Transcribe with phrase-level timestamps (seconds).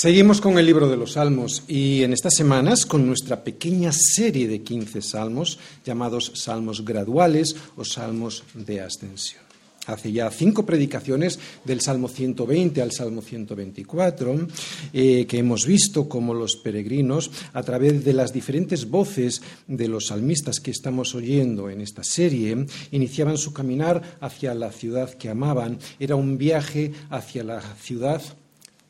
[0.00, 4.46] Seguimos con el libro de los Salmos y en estas semanas con nuestra pequeña serie
[4.46, 9.42] de 15 salmos llamados salmos graduales o salmos de ascensión.
[9.86, 14.46] Hace ya cinco predicaciones del Salmo 120 al Salmo 124
[14.92, 20.06] eh, que hemos visto como los peregrinos, a través de las diferentes voces de los
[20.06, 25.80] salmistas que estamos oyendo en esta serie, iniciaban su caminar hacia la ciudad que amaban.
[25.98, 28.22] Era un viaje hacia la ciudad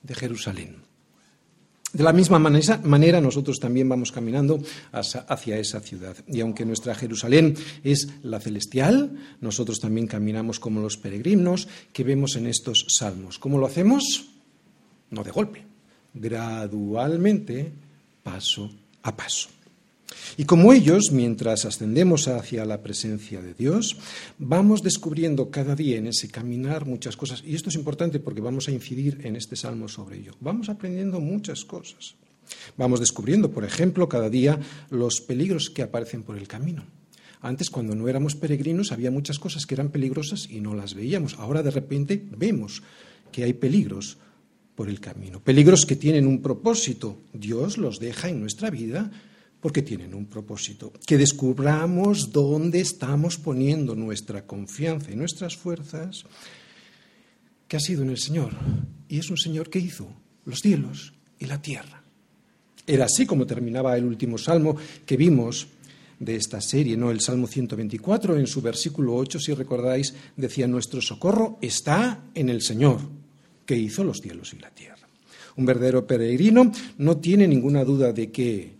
[0.03, 0.88] de Jerusalén.
[1.93, 4.61] De la misma manera, nosotros también vamos caminando
[4.93, 6.17] hacia esa ciudad.
[6.27, 12.37] Y aunque nuestra Jerusalén es la celestial, nosotros también caminamos como los peregrinos que vemos
[12.37, 13.39] en estos salmos.
[13.39, 14.27] ¿Cómo lo hacemos?
[15.11, 15.65] No de golpe,
[16.13, 17.73] gradualmente,
[18.23, 18.71] paso
[19.03, 19.49] a paso.
[20.37, 23.97] Y como ellos, mientras ascendemos hacia la presencia de Dios,
[24.39, 27.43] vamos descubriendo cada día en ese caminar muchas cosas.
[27.45, 30.33] Y esto es importante porque vamos a incidir en este salmo sobre ello.
[30.41, 32.15] Vamos aprendiendo muchas cosas.
[32.77, 34.59] Vamos descubriendo, por ejemplo, cada día
[34.91, 36.85] los peligros que aparecen por el camino.
[37.41, 41.35] Antes, cuando no éramos peregrinos, había muchas cosas que eran peligrosas y no las veíamos.
[41.39, 42.83] Ahora, de repente, vemos
[43.31, 44.19] que hay peligros
[44.75, 45.41] por el camino.
[45.41, 47.19] Peligros que tienen un propósito.
[47.33, 49.11] Dios los deja en nuestra vida
[49.61, 50.93] porque tienen un propósito.
[51.07, 56.25] Que descubramos dónde estamos poniendo nuestra confianza y nuestras fuerzas,
[57.67, 58.55] que ha sido en el Señor.
[59.09, 60.09] Y es un Señor que hizo
[60.45, 62.03] los cielos y la tierra.
[62.87, 65.67] Era así como terminaba el último salmo que vimos
[66.19, 67.11] de esta serie, ¿no?
[67.11, 72.63] El Salmo 124, en su versículo 8, si recordáis, decía, nuestro socorro está en el
[72.63, 73.01] Señor,
[73.65, 75.07] que hizo los cielos y la tierra.
[75.57, 78.78] Un verdadero peregrino no tiene ninguna duda de que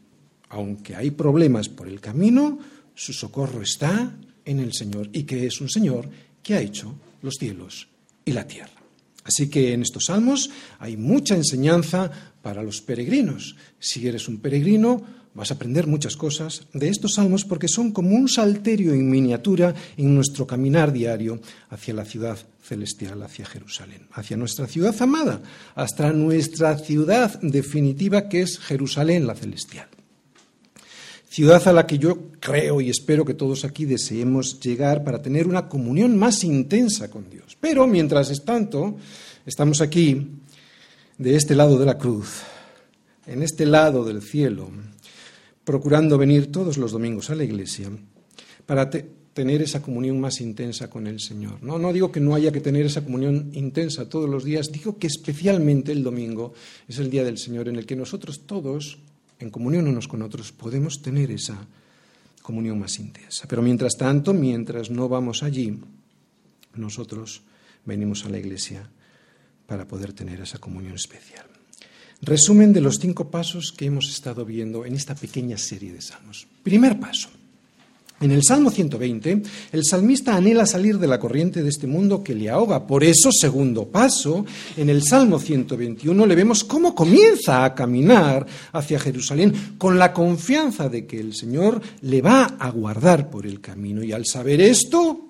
[0.51, 2.59] aunque hay problemas por el camino,
[2.95, 6.09] su socorro está en el Señor y que es un Señor
[6.43, 7.89] que ha hecho los cielos
[8.25, 8.73] y la tierra.
[9.25, 12.11] Así que en estos salmos hay mucha enseñanza
[12.41, 13.57] para los peregrinos.
[13.79, 15.03] Si eres un peregrino,
[15.35, 19.75] vas a aprender muchas cosas de estos salmos porque son como un salterio en miniatura
[19.99, 25.43] en nuestro caminar diario hacia la ciudad celestial, hacia Jerusalén, hacia nuestra ciudad amada,
[25.75, 29.89] hasta nuestra ciudad definitiva que es Jerusalén la celestial
[31.29, 35.47] ciudad a la que yo creo y espero que todos aquí deseemos llegar para tener
[35.47, 37.57] una comunión más intensa con Dios.
[37.61, 38.97] Pero mientras es tanto,
[39.45, 40.27] estamos aquí,
[41.19, 42.43] de este lado de la cruz,
[43.27, 44.71] en este lado del cielo,
[45.65, 47.91] procurando venir todos los domingos a la iglesia
[48.65, 51.63] para tener esa comunión más intensa con el Señor.
[51.63, 54.99] No, no digo que no haya que tener esa comunión intensa todos los días, digo
[54.99, 56.55] que especialmente el domingo
[56.89, 58.99] es el día del Señor en el que nosotros todos
[59.39, 61.57] en comunión unos con otros, podemos tener esa
[62.43, 63.47] comunión más intensa.
[63.49, 65.79] Pero mientras tanto, mientras no vamos allí,
[66.75, 67.43] nosotros
[67.85, 68.89] venimos a la iglesia
[69.67, 71.47] para poder tener esa comunión especial.
[72.21, 76.49] Resumen de los cinco pasos que hemos estado viendo en esta pequeña serie de salmos.
[76.63, 77.29] Primer paso,
[78.21, 79.43] en el Salmo 120,
[79.73, 82.85] el salmista anhela salir de la corriente de este mundo que le ahoga.
[82.85, 84.45] Por eso, segundo paso,
[84.77, 90.89] en el Salmo 121 le vemos cómo comienza a caminar hacia Jerusalén con la confianza
[90.89, 94.03] de que el Señor le va a guardar por el camino.
[94.03, 95.21] Y al saber esto,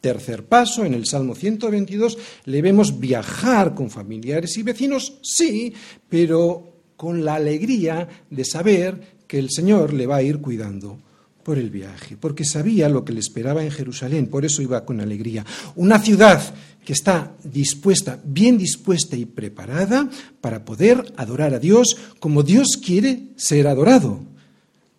[0.00, 2.16] tercer paso, en el Salmo 122,
[2.46, 5.74] le vemos viajar con familiares y vecinos, sí,
[6.08, 10.98] pero con la alegría de saber que el Señor le va a ir cuidando
[11.48, 15.00] por el viaje, porque sabía lo que le esperaba en Jerusalén, por eso iba con
[15.00, 15.46] alegría.
[15.76, 16.42] Una ciudad
[16.84, 20.10] que está dispuesta, bien dispuesta y preparada
[20.42, 24.20] para poder adorar a Dios como Dios quiere ser adorado.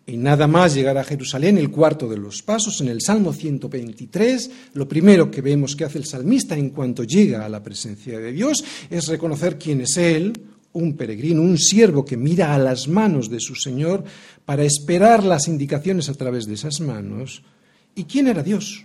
[0.08, 4.50] Y nada más llegar a Jerusalén, el cuarto de los pasos, en el Salmo 123,
[4.74, 8.32] lo primero que vemos que hace el salmista en cuanto llega a la presencia de
[8.32, 10.32] Dios es reconocer quién es Él,
[10.72, 14.04] un peregrino, un siervo que mira a las manos de su Señor
[14.44, 17.42] para esperar las indicaciones a través de esas manos.
[17.94, 18.84] ¿Y quién era Dios?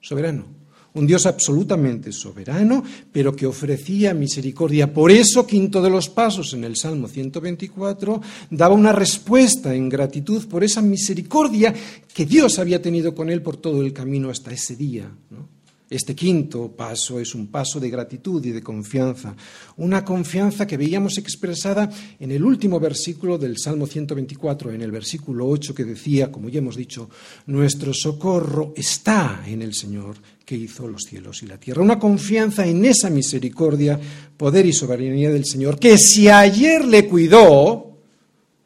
[0.00, 0.46] Soberano.
[0.94, 4.92] Un Dios absolutamente soberano, pero que ofrecía misericordia.
[4.92, 8.20] Por eso, quinto de los pasos en el Salmo 124,
[8.50, 11.74] daba una respuesta en gratitud por esa misericordia
[12.14, 15.10] que Dios había tenido con él por todo el camino hasta ese día.
[15.30, 15.48] ¿no?
[15.90, 19.36] Este quinto paso es un paso de gratitud y de confianza,
[19.76, 25.46] una confianza que veíamos expresada en el último versículo del Salmo 124, en el versículo
[25.46, 27.10] 8 que decía, como ya hemos dicho,
[27.46, 30.16] nuestro socorro está en el Señor
[30.46, 31.82] que hizo los cielos y la tierra.
[31.82, 34.00] Una confianza en esa misericordia,
[34.38, 37.98] poder y soberanía del Señor, que si ayer le cuidó,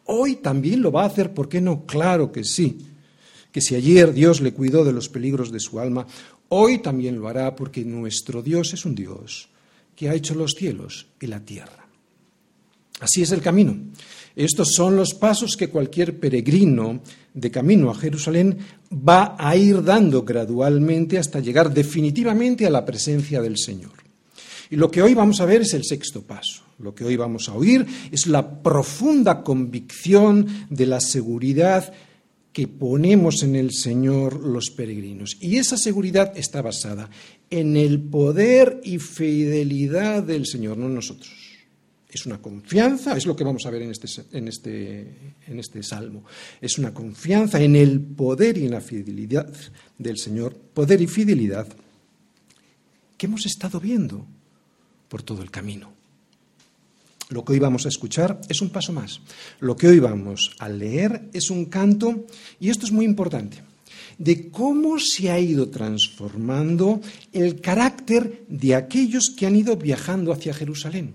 [0.04, 1.84] hoy también lo va a hacer, ¿por qué no?
[1.84, 2.78] Claro que sí
[3.52, 6.06] que si ayer Dios le cuidó de los peligros de su alma,
[6.50, 9.48] Hoy también lo hará porque nuestro Dios es un Dios
[9.94, 11.86] que ha hecho los cielos y la tierra.
[13.00, 13.76] Así es el camino.
[14.34, 17.02] Estos son los pasos que cualquier peregrino
[17.34, 18.58] de camino a Jerusalén
[18.92, 23.92] va a ir dando gradualmente hasta llegar definitivamente a la presencia del Señor.
[24.70, 26.62] Y lo que hoy vamos a ver es el sexto paso.
[26.78, 31.92] Lo que hoy vamos a oír es la profunda convicción de la seguridad
[32.52, 35.36] que ponemos en el Señor los peregrinos.
[35.40, 37.08] Y esa seguridad está basada
[37.50, 41.30] en el poder y fidelidad del Señor, no nosotros.
[42.10, 45.00] Es una confianza, es lo que vamos a ver en este, en, este,
[45.46, 46.24] en este salmo.
[46.60, 49.52] Es una confianza en el poder y en la fidelidad
[49.98, 51.68] del Señor, poder y fidelidad
[53.18, 54.26] que hemos estado viendo
[55.08, 55.97] por todo el camino.
[57.30, 59.20] Lo que hoy vamos a escuchar es un paso más.
[59.60, 62.26] Lo que hoy vamos a leer es un canto,
[62.58, 63.62] y esto es muy importante,
[64.16, 67.02] de cómo se ha ido transformando
[67.32, 71.14] el carácter de aquellos que han ido viajando hacia Jerusalén.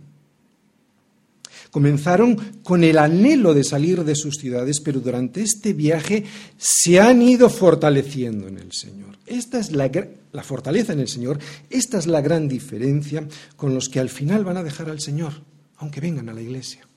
[1.72, 6.24] Comenzaron con el anhelo de salir de sus ciudades, pero durante este viaje
[6.56, 9.18] se han ido fortaleciendo en el Señor.
[9.26, 9.90] Esta es la,
[10.32, 11.40] la, fortaleza en el Señor,
[11.72, 15.53] esta es la gran diferencia con los que al final van a dejar al Señor
[15.78, 16.88] aunque vengan a la iglesia.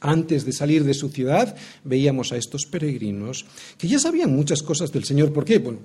[0.00, 3.46] Antes de salir de su ciudad, veíamos a estos peregrinos
[3.78, 5.32] que ya sabían muchas cosas del Señor.
[5.32, 5.58] ¿Por qué?
[5.58, 5.78] Bueno,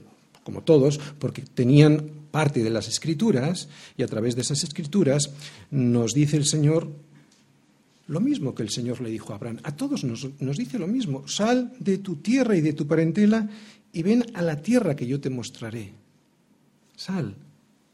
[0.44, 5.30] como todos, porque tenían parte de las escrituras y a través de esas escrituras
[5.70, 6.90] nos dice el Señor
[8.08, 9.60] lo mismo que el Señor le dijo a Abraham.
[9.64, 11.28] A todos nos, nos dice lo mismo.
[11.28, 13.48] Sal de tu tierra y de tu parentela
[13.94, 15.94] y ven a la tierra que yo te mostraré.
[16.96, 17.36] Sal,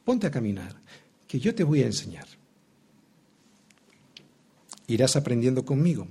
[0.06, 0.74] ponte a caminar,
[1.28, 2.28] que yo te voy a enseñar
[4.88, 6.08] irás aprendiendo conmigo.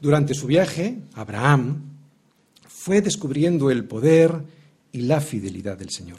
[0.00, 1.82] Durante su viaje, Abraham
[2.68, 4.32] fue descubriendo el poder
[4.92, 6.18] y la fidelidad del Señor.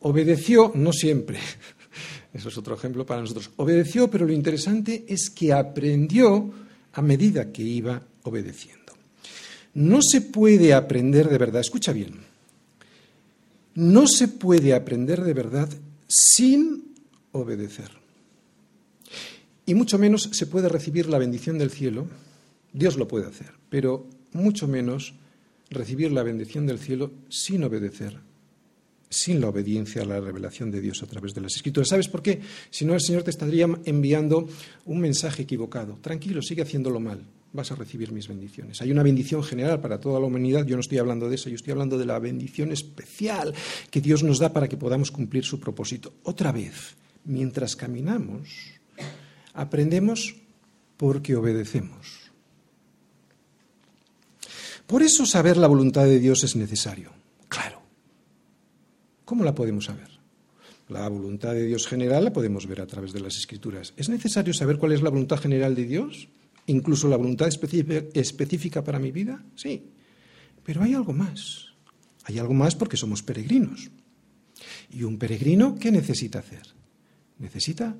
[0.00, 1.38] Obedeció, no siempre,
[2.32, 6.50] eso es otro ejemplo para nosotros, obedeció, pero lo interesante es que aprendió
[6.92, 8.78] a medida que iba obedeciendo.
[9.74, 12.14] No se puede aprender de verdad, escucha bien,
[13.74, 15.68] no se puede aprender de verdad
[16.06, 16.94] sin
[17.32, 17.97] obedecer
[19.68, 22.06] y mucho menos se puede recibir la bendición del cielo,
[22.72, 25.12] Dios lo puede hacer, pero mucho menos
[25.68, 28.18] recibir la bendición del cielo sin obedecer,
[29.10, 31.90] sin la obediencia a la revelación de Dios a través de las Escrituras.
[31.90, 32.40] ¿Sabes por qué?
[32.70, 34.48] Si no, el Señor te estaría enviando
[34.86, 35.98] un mensaje equivocado.
[36.00, 37.20] Tranquilo, sigue haciéndolo mal,
[37.52, 38.80] vas a recibir mis bendiciones.
[38.80, 41.56] Hay una bendición general para toda la humanidad, yo no estoy hablando de eso, yo
[41.56, 43.54] estoy hablando de la bendición especial
[43.90, 46.14] que Dios nos da para que podamos cumplir su propósito.
[46.22, 48.77] Otra vez, mientras caminamos,
[49.54, 50.36] Aprendemos
[50.96, 52.30] porque obedecemos.
[54.86, 57.12] Por eso saber la voluntad de Dios es necesario.
[57.48, 57.82] Claro.
[59.24, 60.08] ¿Cómo la podemos saber?
[60.88, 63.92] La voluntad de Dios general la podemos ver a través de las escrituras.
[63.96, 66.28] ¿Es necesario saber cuál es la voluntad general de Dios?
[66.66, 69.44] ¿Incluso la voluntad específica para mi vida?
[69.54, 69.90] Sí.
[70.64, 71.74] Pero hay algo más.
[72.24, 73.90] Hay algo más porque somos peregrinos.
[74.90, 76.62] ¿Y un peregrino qué necesita hacer?
[77.38, 77.96] Necesita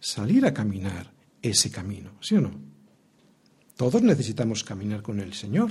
[0.00, 1.12] salir a caminar
[1.42, 2.66] ese camino, ¿sí o no?
[3.76, 5.70] Todos necesitamos caminar con el Señor.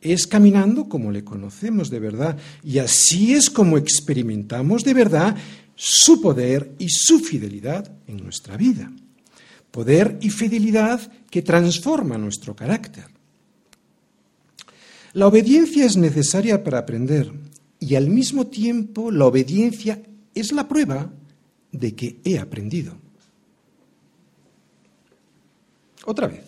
[0.00, 5.36] Es caminando como le conocemos de verdad y así es como experimentamos de verdad
[5.74, 8.92] su poder y su fidelidad en nuestra vida.
[9.72, 13.06] Poder y fidelidad que transforma nuestro carácter.
[15.12, 17.32] La obediencia es necesaria para aprender
[17.80, 20.00] y al mismo tiempo la obediencia
[20.34, 21.12] es la prueba
[21.72, 23.09] de que he aprendido.
[26.04, 26.44] Otra vez,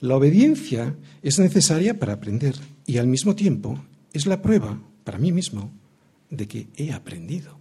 [0.00, 2.54] la obediencia es necesaria para aprender
[2.86, 3.78] y al mismo tiempo
[4.12, 5.70] es la prueba para mí mismo
[6.30, 7.58] de que he aprendido.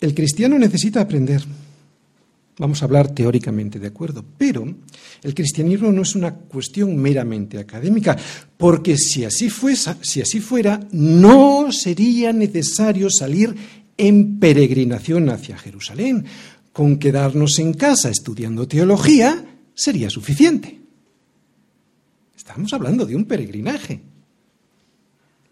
[0.00, 1.42] El cristiano necesita aprender.
[2.58, 4.24] Vamos a hablar teóricamente, ¿de acuerdo?
[4.36, 4.66] Pero
[5.22, 8.16] el cristianismo no es una cuestión meramente académica,
[8.56, 9.48] porque si así,
[10.02, 13.54] si así fuera, no sería necesario salir
[13.96, 16.24] en peregrinación hacia Jerusalén,
[16.72, 20.80] con quedarnos en casa estudiando teología sería suficiente.
[22.36, 24.00] Estamos hablando de un peregrinaje.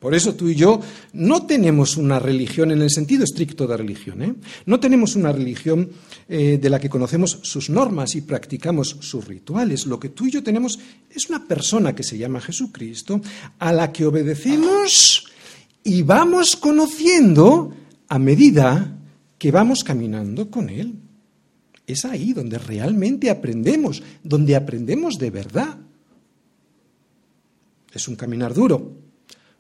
[0.00, 0.81] Por eso tú y yo
[1.12, 4.23] no tenemos una religión en el sentido estricto de religión.
[4.23, 4.35] ¿eh?
[4.65, 5.91] No tenemos una religión
[6.27, 9.85] eh, de la que conocemos sus normas y practicamos sus rituales.
[9.85, 10.79] Lo que tú y yo tenemos
[11.11, 13.21] es una persona que se llama Jesucristo,
[13.59, 15.27] a la que obedecemos
[15.85, 17.75] y vamos conociendo
[18.09, 18.97] a medida
[19.37, 20.95] que vamos caminando con Él.
[21.90, 25.76] Es ahí donde realmente aprendemos, donde aprendemos de verdad.
[27.92, 28.92] Es un caminar duro,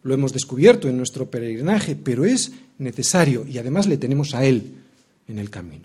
[0.04, 4.74] lo hemos descubierto en nuestro peregrinaje, pero es necesario y además le tenemos a Él
[5.26, 5.84] en el camino.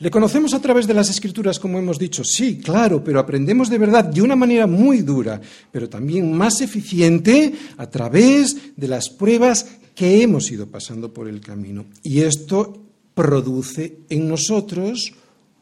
[0.00, 3.78] Le conocemos a través de las escrituras, como hemos dicho, sí, claro, pero aprendemos de
[3.78, 5.40] verdad de una manera muy dura,
[5.72, 11.40] pero también más eficiente a través de las pruebas que hemos ido pasando por el
[11.40, 11.86] camino.
[12.04, 12.87] Y esto
[13.18, 15.12] produce en nosotros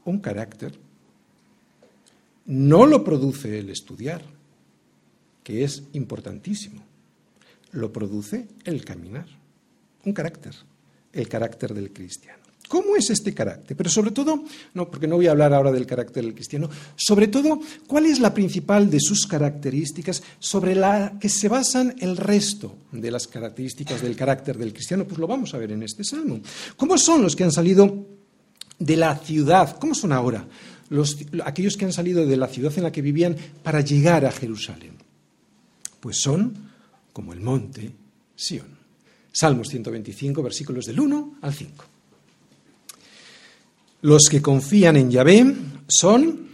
[0.04, 0.78] un carácter.
[2.44, 4.20] No lo produce el estudiar,
[5.42, 6.84] que es importantísimo.
[7.72, 9.26] Lo produce el caminar,
[10.04, 10.54] un carácter,
[11.14, 12.44] el carácter del cristiano.
[12.68, 13.76] ¿Cómo es este carácter?
[13.76, 14.42] Pero sobre todo,
[14.75, 18.18] no, porque no voy a hablar ahora del carácter del cristiano, sobre todo, ¿cuál es
[18.18, 24.02] la principal de sus características sobre la que se basan el resto de las características
[24.02, 25.04] del carácter del cristiano?
[25.04, 26.40] Pues lo vamos a ver en este salmo.
[26.76, 28.06] ¿Cómo son los que han salido
[28.78, 29.78] de la ciudad?
[29.78, 30.46] ¿Cómo son ahora
[30.88, 34.32] los, aquellos que han salido de la ciudad en la que vivían para llegar a
[34.32, 34.96] Jerusalén?
[36.00, 36.54] Pues son
[37.12, 37.92] como el monte
[38.35, 38.76] Sión.
[39.32, 41.95] Salmos 125, versículos del 1 al 5.
[44.02, 45.54] Los que confían en Yahvé
[45.88, 46.48] son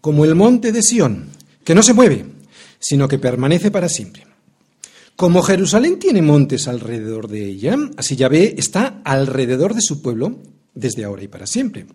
[0.00, 1.26] como el monte de Sión,
[1.64, 2.24] que no se mueve,
[2.78, 4.26] sino que permanece para siempre.
[5.16, 10.38] Como Jerusalén tiene montes alrededor de ella, así Yahvé está alrededor de su pueblo
[10.74, 11.86] desde ahora y para siempre.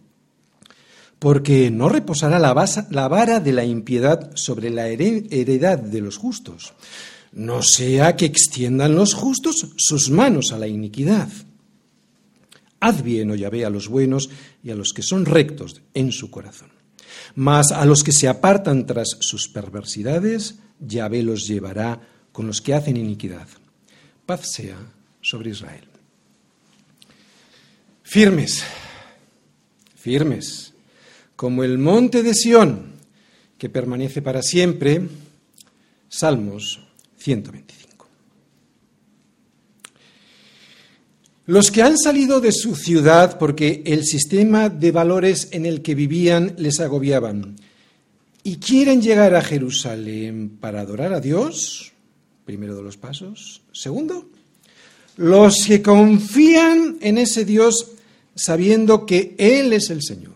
[1.19, 2.53] Porque no reposará la,
[2.89, 6.73] la vara de la impiedad sobre la heredad de los justos,
[7.31, 11.29] no sea que extiendan los justos sus manos a la iniquidad.
[12.84, 14.30] Haz bien, oh Yahvé, a los buenos
[14.62, 16.70] y a los que son rectos en su corazón.
[17.34, 22.02] Mas a los que se apartan tras sus perversidades, Yahvé los llevará
[22.34, 23.48] con los que hacen iniquidad.
[24.25, 24.75] Paz sea
[25.22, 25.86] sobre Israel.
[28.04, 28.66] Firmes,
[29.96, 30.74] firmes,
[31.38, 32.96] como el monte de Sión,
[33.58, 35.08] que permanece para siempre.
[36.10, 36.86] Salmos
[37.18, 37.83] 125.
[41.45, 45.93] Los que han salido de su ciudad porque el sistema de valores en el que
[45.93, 47.57] vivían les agobiaban
[48.43, 51.91] y quieren llegar a Jerusalén para adorar a Dios,
[52.45, 53.62] primero de los pasos.
[53.73, 54.29] Segundo,
[55.17, 57.91] los que confían en ese Dios
[58.35, 60.33] sabiendo que Él es el Señor.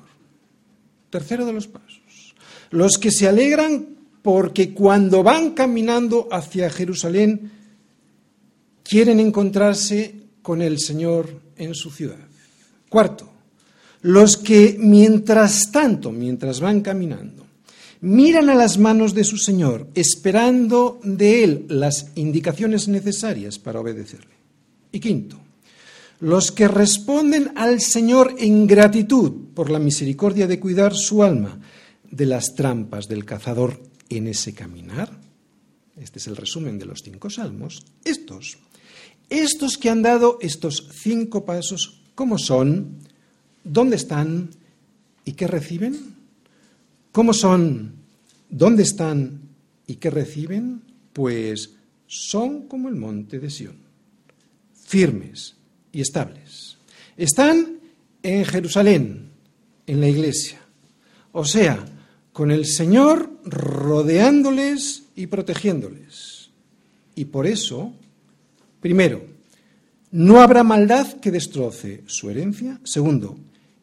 [1.10, 2.36] Tercero de los pasos.
[2.70, 7.52] Los que se alegran porque cuando van caminando hacia Jerusalén
[8.84, 12.26] quieren encontrarse con el Señor en su ciudad.
[12.88, 13.30] Cuarto,
[14.04, 17.46] los que mientras tanto, mientras van caminando,
[18.00, 24.36] miran a las manos de su Señor, esperando de Él las indicaciones necesarias para obedecerle.
[24.94, 25.38] Y quinto,
[26.22, 31.60] los que responden al Señor en gratitud por la misericordia de cuidar su alma
[32.10, 35.12] de las trampas del cazador en ese caminar.
[35.98, 37.84] Este es el resumen de los cinco salmos.
[38.06, 38.60] Estos
[39.30, 43.00] estos que han dado estos cinco pasos, ¿cómo son?
[43.64, 44.50] ¿Dónde están?
[45.26, 46.16] ¿Y qué reciben?
[47.12, 47.94] ¿Cómo son?
[48.50, 49.42] ¿Dónde están?
[49.86, 50.82] ¿Y qué reciben?
[51.14, 51.72] Pues
[52.08, 53.78] son como el monte de Sión,
[54.74, 55.56] firmes
[55.92, 56.78] y estables.
[57.18, 57.80] Están
[58.24, 59.32] en Jerusalén,
[59.86, 60.62] en la iglesia.
[61.34, 61.84] O sea,
[62.32, 66.50] con el Señor rodeándoles y protegiéndoles.
[67.16, 67.94] Y por eso
[68.88, 69.22] Primero,
[70.12, 72.80] no habrá maldad que destroce su herencia.
[72.86, 73.38] Segundo,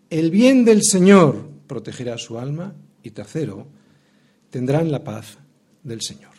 [0.08, 2.74] el bien del Señor protegerá su alma.
[3.02, 3.66] Y tercero,
[4.48, 5.36] tendrán la paz
[5.82, 6.32] del Señor.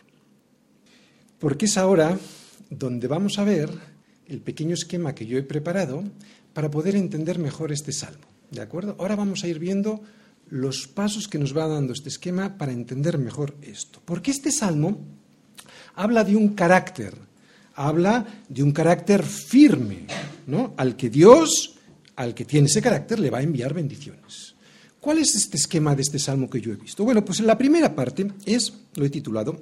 [1.38, 2.18] Porque es ahora
[2.72, 3.70] donde vamos a ver
[4.26, 6.04] el pequeño esquema que yo he preparado
[6.52, 8.26] para poder entender mejor este salmo.
[8.50, 8.96] ¿De acuerdo?
[8.98, 10.02] Ahora vamos a ir viendo
[10.50, 14.02] los pasos que nos va dando este esquema para entender mejor esto.
[14.04, 14.98] Porque este salmo
[15.94, 17.14] habla de un carácter
[17.76, 20.08] habla de un carácter firme,
[20.48, 20.74] ¿no?
[20.78, 21.76] Al que Dios,
[22.16, 24.56] al que tiene ese carácter, le va a enviar bendiciones.
[25.00, 27.04] ¿Cuál es este esquema de este salmo que yo he visto?
[27.04, 29.56] Bueno, pues la primera parte es, lo he titulado,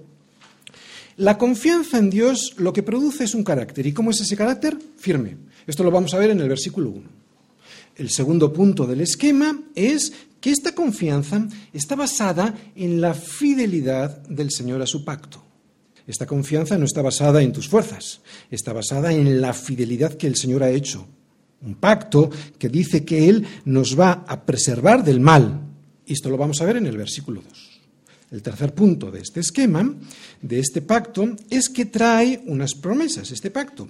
[1.18, 3.86] la confianza en Dios lo que produce es un carácter.
[3.86, 4.78] ¿Y cómo es ese carácter?
[4.98, 5.38] Firme.
[5.68, 7.02] Esto lo vamos a ver en el versículo 1.
[7.96, 14.50] El segundo punto del esquema es que esta confianza está basada en la fidelidad del
[14.50, 15.43] Señor a su pacto.
[16.06, 20.36] Esta confianza no está basada en tus fuerzas, está basada en la fidelidad que el
[20.36, 21.08] Señor ha hecho.
[21.62, 22.30] Un pacto
[22.60, 25.62] que dice que Él nos va a preservar del mal.
[26.06, 27.82] Y esto lo vamos a ver en el versículo 2.
[28.32, 29.96] El tercer punto de este esquema,
[30.42, 33.88] de este pacto, es que trae unas promesas, este pacto.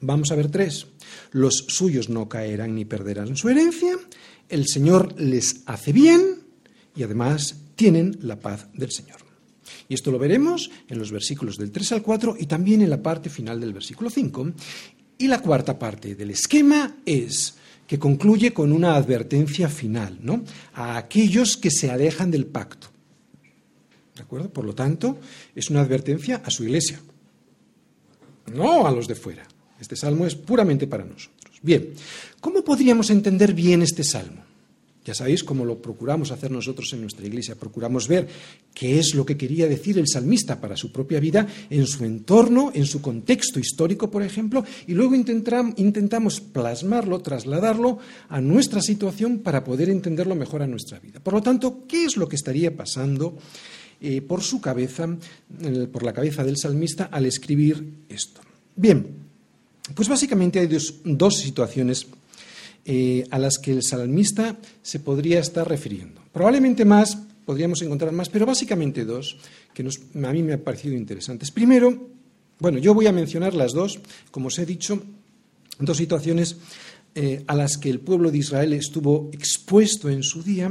[0.00, 0.86] Vamos a ver tres.
[1.32, 3.96] Los suyos no caerán ni perderán su herencia,
[4.48, 6.42] el Señor les hace bien
[6.94, 9.27] y además tienen la paz del Señor.
[9.88, 13.02] Y esto lo veremos en los versículos del 3 al 4 y también en la
[13.02, 14.52] parte final del versículo 5.
[15.18, 17.54] Y la cuarta parte del esquema es
[17.86, 20.44] que concluye con una advertencia final, ¿no?
[20.74, 22.88] A aquellos que se alejan del pacto.
[24.14, 24.50] ¿De acuerdo?
[24.50, 25.18] Por lo tanto,
[25.54, 27.00] es una advertencia a su iglesia,
[28.52, 29.46] no a los de fuera.
[29.80, 31.60] Este salmo es puramente para nosotros.
[31.62, 31.94] Bien,
[32.40, 34.47] ¿cómo podríamos entender bien este salmo?
[35.08, 37.54] Ya sabéis cómo lo procuramos hacer nosotros en nuestra iglesia.
[37.54, 38.28] Procuramos ver
[38.74, 42.72] qué es lo que quería decir el salmista para su propia vida, en su entorno,
[42.74, 47.96] en su contexto histórico, por ejemplo, y luego intentamos plasmarlo, trasladarlo
[48.28, 51.20] a nuestra situación para poder entenderlo mejor a nuestra vida.
[51.20, 53.38] Por lo tanto, ¿qué es lo que estaría pasando
[54.02, 55.08] eh, por su cabeza,
[55.90, 58.42] por la cabeza del salmista al escribir esto?
[58.76, 59.06] Bien,
[59.94, 60.68] pues básicamente hay
[61.04, 62.06] dos situaciones
[62.84, 66.22] eh, a las que el salmista se podría estar refiriendo.
[66.32, 69.38] Probablemente más, podríamos encontrar más, pero básicamente dos
[69.74, 71.50] que a mí me han parecido interesantes.
[71.50, 72.10] Primero,
[72.58, 75.00] bueno, yo voy a mencionar las dos, como os he dicho,
[75.78, 76.56] dos situaciones
[77.14, 80.70] eh, a las que el pueblo de Israel estuvo expuesto en su día,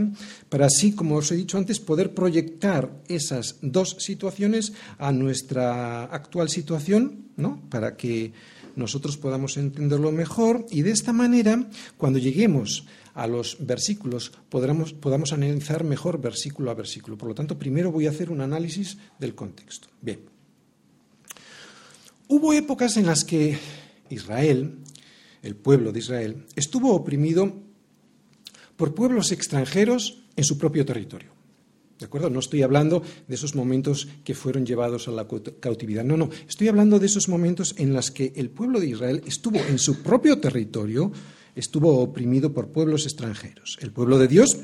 [0.49, 6.49] para así, como os he dicho antes, poder proyectar esas dos situaciones a nuestra actual
[6.49, 7.61] situación, ¿no?
[7.69, 8.31] Para que
[8.77, 11.67] nosotros podamos entenderlo mejor y de esta manera,
[11.97, 17.17] cuando lleguemos a los versículos, podamos, podamos analizar mejor versículo a versículo.
[17.17, 19.87] Por lo tanto, primero voy a hacer un análisis del contexto.
[20.01, 20.19] Bien.
[22.27, 23.57] Hubo épocas en las que
[24.09, 24.79] Israel,
[25.41, 27.53] el pueblo de Israel, estuvo oprimido
[28.75, 31.36] por pueblos extranjeros en su propio territorio.
[31.99, 32.29] ¿De acuerdo?
[32.29, 35.27] No estoy hablando de esos momentos que fueron llevados a la
[35.59, 36.03] cautividad.
[36.03, 36.29] No, no.
[36.47, 40.03] Estoy hablando de esos momentos en los que el pueblo de Israel estuvo en su
[40.03, 41.11] propio territorio,
[41.55, 43.77] estuvo oprimido por pueblos extranjeros.
[43.81, 44.57] El pueblo de Dios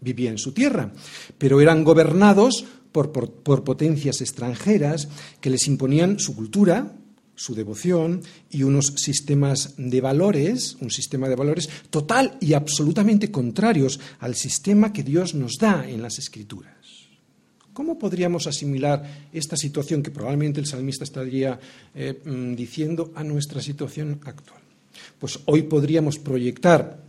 [0.00, 0.92] vivía en su tierra,
[1.38, 5.08] pero eran gobernados por, por potencias extranjeras
[5.40, 6.94] que les imponían su cultura,
[7.34, 14.00] su devoción y unos sistemas de valores, un sistema de valores total y absolutamente contrarios
[14.20, 16.75] al sistema que Dios nos da en las Escrituras.
[17.76, 21.60] ¿Cómo podríamos asimilar esta situación que probablemente el salmista estaría
[21.94, 24.62] eh, mm, diciendo a nuestra situación actual?
[25.18, 27.04] Pues hoy podríamos proyectar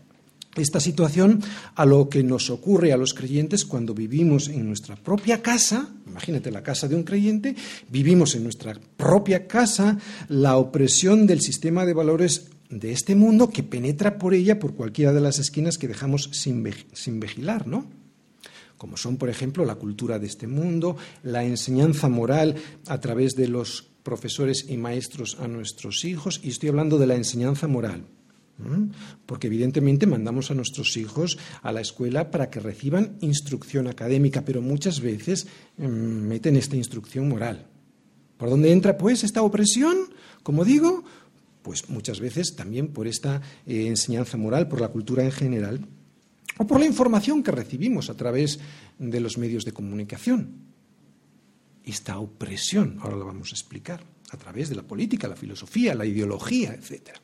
[0.57, 1.41] esta situación
[1.73, 6.51] a lo que nos ocurre a los creyentes cuando vivimos en nuestra propia casa, imagínate
[6.51, 7.55] la casa de un creyente,
[7.89, 13.63] vivimos en nuestra propia casa la opresión del sistema de valores de este mundo que
[13.63, 17.85] penetra por ella por cualquiera de las esquinas que dejamos sin, sin vigilar, ¿no?
[18.77, 22.55] Como son, por ejemplo, la cultura de este mundo, la enseñanza moral
[22.87, 27.15] a través de los profesores y maestros a nuestros hijos, y estoy hablando de la
[27.15, 28.05] enseñanza moral
[29.25, 34.61] porque evidentemente mandamos a nuestros hijos a la escuela para que reciban instrucción académica, pero
[34.61, 37.67] muchas veces em, meten esta instrucción moral.
[38.37, 39.97] ¿Por dónde entra pues esta opresión?
[40.43, 41.03] Como digo,
[41.61, 45.81] pues muchas veces también por esta eh, enseñanza moral, por la cultura en general,
[46.57, 48.59] o por la información que recibimos a través
[48.97, 50.67] de los medios de comunicación.
[51.83, 56.05] Esta opresión, ahora la vamos a explicar, a través de la política, la filosofía, la
[56.05, 57.21] ideología, etcétera.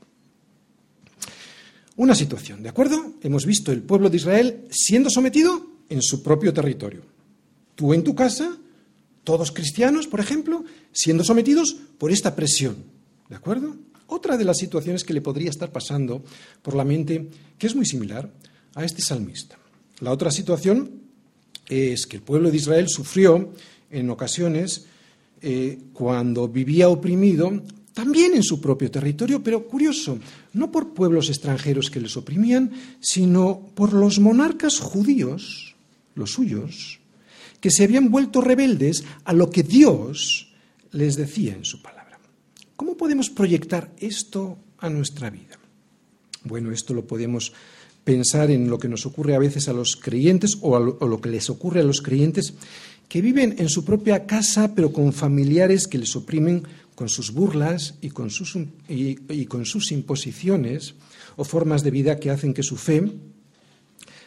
[1.95, 3.13] Una situación, ¿de acuerdo?
[3.21, 7.01] Hemos visto el pueblo de Israel siendo sometido en su propio territorio.
[7.75, 8.57] Tú en tu casa,
[9.23, 12.77] todos cristianos, por ejemplo, siendo sometidos por esta presión,
[13.29, 13.75] ¿de acuerdo?
[14.07, 16.23] Otra de las situaciones que le podría estar pasando
[16.61, 18.31] por la mente, que es muy similar
[18.75, 19.57] a este salmista.
[19.99, 20.91] La otra situación
[21.67, 23.53] es que el pueblo de Israel sufrió
[23.89, 24.85] en ocasiones,
[25.41, 27.61] eh, cuando vivía oprimido,
[27.93, 30.17] también en su propio territorio, pero curioso,
[30.53, 35.75] no por pueblos extranjeros que les oprimían, sino por los monarcas judíos,
[36.15, 36.99] los suyos,
[37.59, 40.53] que se habían vuelto rebeldes a lo que Dios
[40.91, 42.19] les decía en su palabra.
[42.75, 45.59] ¿Cómo podemos proyectar esto a nuestra vida?
[46.43, 47.53] Bueno, esto lo podemos
[48.03, 51.29] pensar en lo que nos ocurre a veces a los creyentes o, lo, lo que
[51.29, 52.53] les ocurre a los creyentes
[53.07, 56.63] que viven en su propia casa pero con familiares que les oprimen
[56.95, 60.95] con sus burlas y con sus, y, con sus imposiciones
[61.35, 63.11] o formas de vida que hacen que su fe,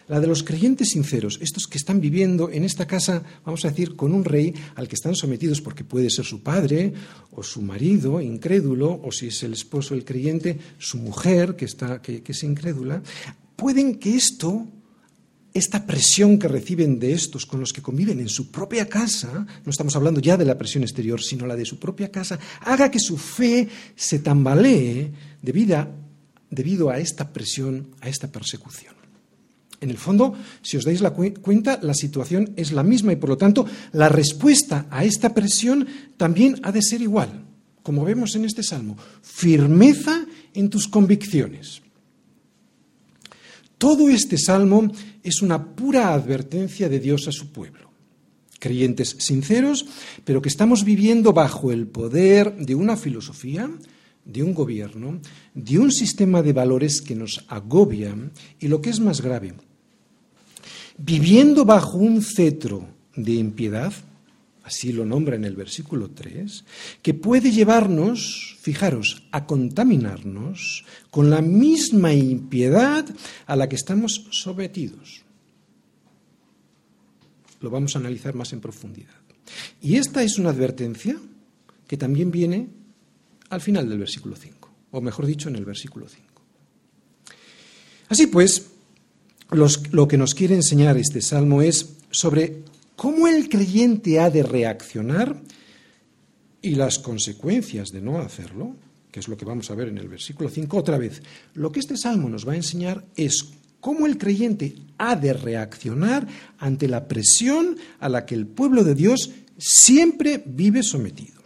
[0.09, 3.97] la de los creyentes sinceros, estos que están viviendo en esta casa, vamos a decir,
[3.97, 6.93] con un rey al que están sometidos porque puede ser su padre
[7.33, 12.01] o su marido incrédulo, o si es el esposo el creyente, su mujer que, está,
[12.03, 13.03] que es incrédula,
[13.57, 14.67] pueden que esto
[15.59, 19.71] esta presión que reciben de estos con los que conviven en su propia casa, no
[19.71, 23.01] estamos hablando ya de la presión exterior, sino la de su propia casa, haga que
[23.01, 28.95] su fe se tambalee debido a esta presión, a esta persecución.
[29.81, 33.31] En el fondo, si os dais la cuenta, la situación es la misma y por
[33.31, 37.45] lo tanto la respuesta a esta presión también ha de ser igual,
[37.83, 41.83] como vemos en este salmo, firmeza en tus convicciones.
[43.79, 44.91] Todo este salmo
[45.23, 47.91] es una pura advertencia de Dios a su pueblo.
[48.59, 49.87] Creyentes sinceros,
[50.25, 53.71] pero que estamos viviendo bajo el poder de una filosofía,
[54.25, 55.21] de un gobierno,
[55.55, 58.17] de un sistema de valores que nos agobia
[58.59, 59.55] y lo que es más grave,
[60.99, 63.93] viviendo bajo un cetro de impiedad,
[64.67, 66.65] así lo nombra en el versículo 3,
[67.01, 73.07] que puede llevarnos, fijaros, a contaminarnos con la misma impiedad
[73.47, 75.23] a la que estamos sometidos.
[77.61, 79.15] Lo vamos a analizar más en profundidad.
[79.81, 81.17] Y esta es una advertencia
[81.87, 82.69] que también viene
[83.51, 86.27] al final del versículo 5, o mejor dicho, en el versículo 5.
[88.09, 88.67] Así pues,
[89.53, 92.65] lo que nos quiere enseñar este salmo es sobre
[92.97, 95.41] cómo el creyente ha de reaccionar
[96.63, 98.75] y las consecuencias de no hacerlo,
[99.13, 101.23] que es lo que vamos a ver en el versículo 5 otra vez.
[101.55, 106.27] Lo que este salmo nos va a enseñar es cómo el creyente ha de reaccionar
[106.59, 111.43] ante la presión a la que el pueblo de Dios siempre vive sometido.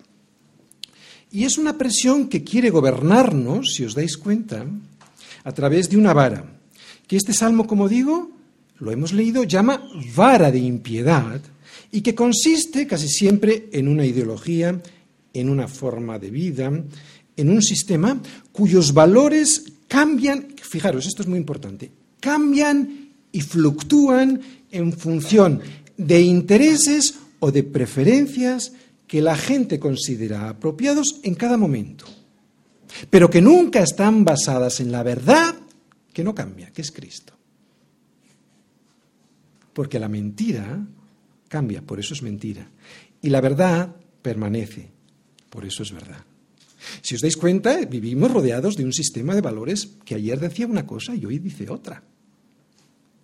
[1.31, 4.67] Y es una presión que quiere gobernarnos, si os dais cuenta,
[5.45, 6.45] a través de una vara,
[7.07, 8.31] que este salmo, como digo,
[8.81, 11.41] lo hemos leído, llama vara de impiedad
[11.93, 14.81] y que consiste casi siempre en una ideología,
[15.33, 16.73] en una forma de vida,
[17.37, 18.21] en un sistema
[18.53, 21.91] cuyos valores cambian, fijaros, esto es muy importante,
[22.21, 24.41] cambian y fluctúan
[24.71, 25.61] en función
[25.97, 28.73] de intereses o de preferencias
[29.07, 32.07] que la gente considera apropiados en cada momento,
[33.11, 35.55] pero que nunca están basadas en la verdad
[36.13, 37.40] que no cambia, que es Cristo.
[39.73, 40.87] Porque la mentira
[41.49, 42.71] cambia, por eso es mentira.
[43.23, 44.91] Y la verdad permanece,
[45.51, 46.25] por eso es verdad.
[47.03, 50.87] Si os dais cuenta, vivimos rodeados de un sistema de valores que ayer decía una
[50.87, 52.03] cosa y hoy dice otra.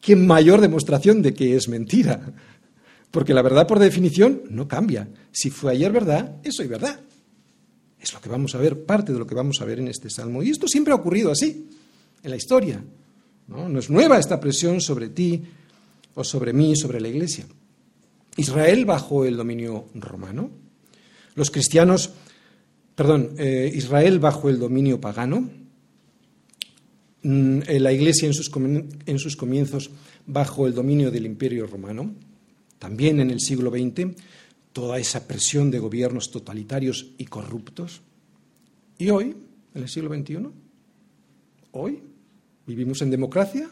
[0.01, 2.35] ¿Qué mayor demostración de que es mentira?
[3.11, 5.09] Porque la verdad, por definición, no cambia.
[5.33, 7.01] Si fue ayer verdad, es hoy verdad.
[7.99, 10.11] Es lo que vamos a ver, parte de lo que vamos a ver en este
[10.11, 10.43] salmo.
[10.43, 11.69] Y esto siempre ha ocurrido así,
[12.23, 12.85] en la historia.
[13.49, 15.43] No, no es nueva esta presión sobre ti,
[16.17, 17.47] o sobre mí y sobre la Iglesia.
[18.37, 20.51] Israel bajo el dominio romano,
[21.35, 22.11] los cristianos,
[22.95, 25.49] perdón, eh, Israel bajo el dominio pagano,
[27.23, 29.91] mm, eh, la Iglesia en sus, en sus comienzos
[30.27, 32.15] bajo el dominio del imperio romano,
[32.79, 34.17] también en el siglo XX,
[34.73, 38.01] toda esa presión de gobiernos totalitarios y corruptos.
[38.99, 39.37] Y hoy,
[39.75, 40.49] en el siglo XXI,
[41.73, 42.03] hoy,
[42.67, 43.69] vivimos en democracia,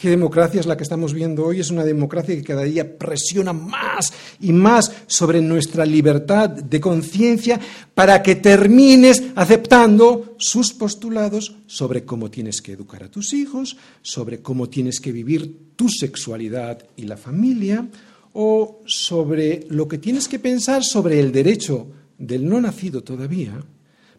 [0.00, 1.60] ¿Qué democracia es la que estamos viendo hoy?
[1.60, 4.10] Es una democracia que cada día presiona más
[4.40, 7.60] y más sobre nuestra libertad de conciencia
[7.92, 14.40] para que termines aceptando sus postulados sobre cómo tienes que educar a tus hijos, sobre
[14.40, 17.86] cómo tienes que vivir tu sexualidad y la familia,
[18.32, 23.62] o sobre lo que tienes que pensar sobre el derecho del no nacido todavía,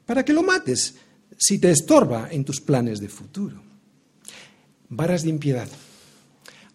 [0.05, 0.93] para que lo mates
[1.39, 3.70] si te estorba en tus planes de futuro.
[4.91, 5.69] Varas de impiedad.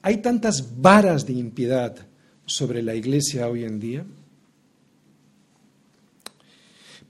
[0.00, 1.94] Hay tantas varas de impiedad
[2.46, 4.06] sobre la iglesia hoy en día,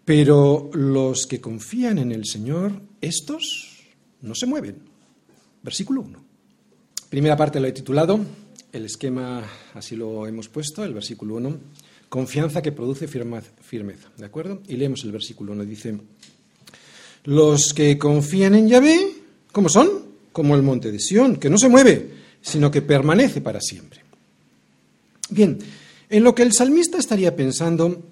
[0.04, 3.84] pero los que confían en el Señor, estos
[4.22, 4.78] no se mueven.
[5.62, 6.24] Versículo 1.
[7.08, 8.18] Primera parte lo he titulado,
[8.72, 11.56] el esquema así lo hemos puesto, el versículo 1,
[12.08, 14.60] confianza que produce firmeza, ¿de acuerdo?
[14.66, 15.98] Y leemos el versículo 1, dice,
[17.24, 19.12] los que confían en Yahvé,
[19.52, 20.05] ¿cómo son?
[20.36, 22.10] Como el monte de Sión, que no se mueve,
[22.42, 24.02] sino que permanece para siempre.
[25.30, 25.56] Bien,
[26.10, 28.02] en lo que el salmista estaría pensando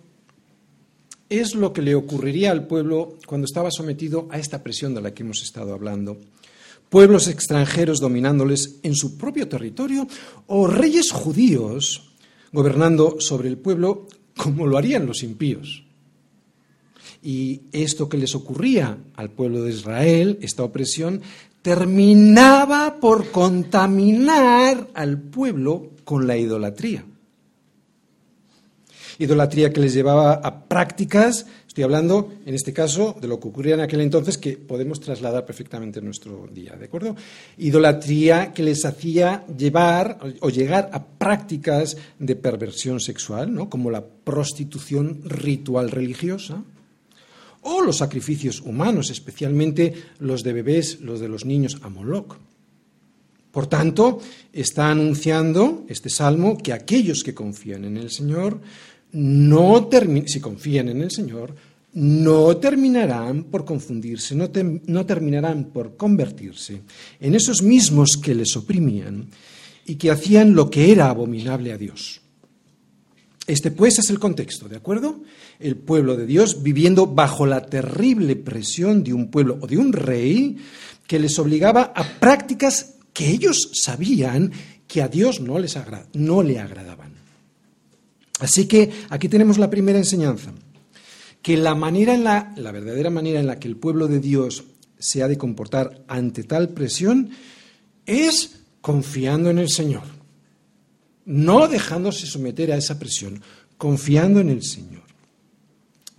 [1.29, 5.13] es lo que le ocurriría al pueblo cuando estaba sometido a esta presión de la
[5.13, 6.17] que hemos estado hablando.
[6.89, 10.09] Pueblos extranjeros dominándoles en su propio territorio
[10.47, 12.15] o reyes judíos
[12.53, 15.85] gobernando sobre el pueblo como lo harían los impíos.
[17.23, 21.21] Y esto que les ocurría al pueblo de Israel, esta opresión,
[21.65, 27.07] terminaba por contaminar al pueblo con la idolatría.
[29.19, 33.77] Idolatría que les llevaba a prácticas, estoy hablando en este caso de lo que ocurría
[33.77, 37.17] en aquel entonces que podemos trasladar perfectamente en nuestro día, ¿de acuerdo?
[37.57, 43.71] Idolatría que les hacía llevar o llegar a prácticas de perversión sexual, ¿no?
[43.71, 46.63] como la prostitución ritual religiosa,
[47.65, 52.37] o los sacrificios humanos, especialmente los de bebés, los de los niños a Moloch.
[53.51, 54.19] Por tanto,
[54.53, 58.61] está anunciando este salmo que aquellos que confían en el Señor,
[59.13, 59.89] no
[60.27, 61.55] si confían en el Señor,
[61.95, 64.51] no terminarán por confundirse, no,
[64.87, 66.83] no, terminarán por convertirse
[67.21, 69.29] en esos mismos que les oprimían
[69.87, 72.21] y que hacían lo que era abominable a Dios.
[73.47, 75.21] Este pues es el contexto, ¿de acuerdo?
[75.65, 79.93] El pueblo de Dios viviendo bajo la terrible presión de un pueblo o de un
[79.93, 80.57] rey
[81.07, 84.53] que les obligaba a prácticas que ellos sabían
[84.87, 85.79] que a Dios no, les
[86.13, 87.15] no le agradaban.
[88.41, 90.53] Así que aquí tenemos la primera enseñanza,
[91.41, 94.65] que la manera en la, la verdadera manera en la que el pueblo de Dios
[94.99, 97.31] se ha de comportar ante tal presión
[98.07, 100.03] es confiando en el Señor
[101.25, 103.43] no dejándose someter a esa presión,
[103.77, 105.04] confiando en el Señor.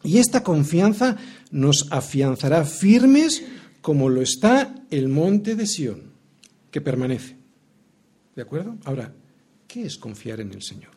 [0.05, 1.17] Y esta confianza
[1.51, 3.43] nos afianzará firmes
[3.81, 6.11] como lo está el monte de Sión,
[6.71, 7.35] que permanece.
[8.35, 8.77] ¿De acuerdo?
[8.83, 9.13] Ahora,
[9.67, 10.91] ¿qué es confiar en el Señor?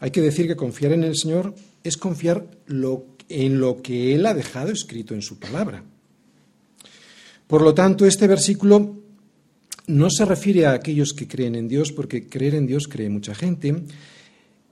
[0.00, 2.50] Hay que decir que confiar en el Señor es confiar
[3.28, 5.84] en lo que Él ha dejado escrito en su palabra.
[7.46, 8.96] Por lo tanto, este versículo
[9.86, 13.34] no se refiere a aquellos que creen en Dios, porque creer en Dios cree mucha
[13.34, 13.84] gente.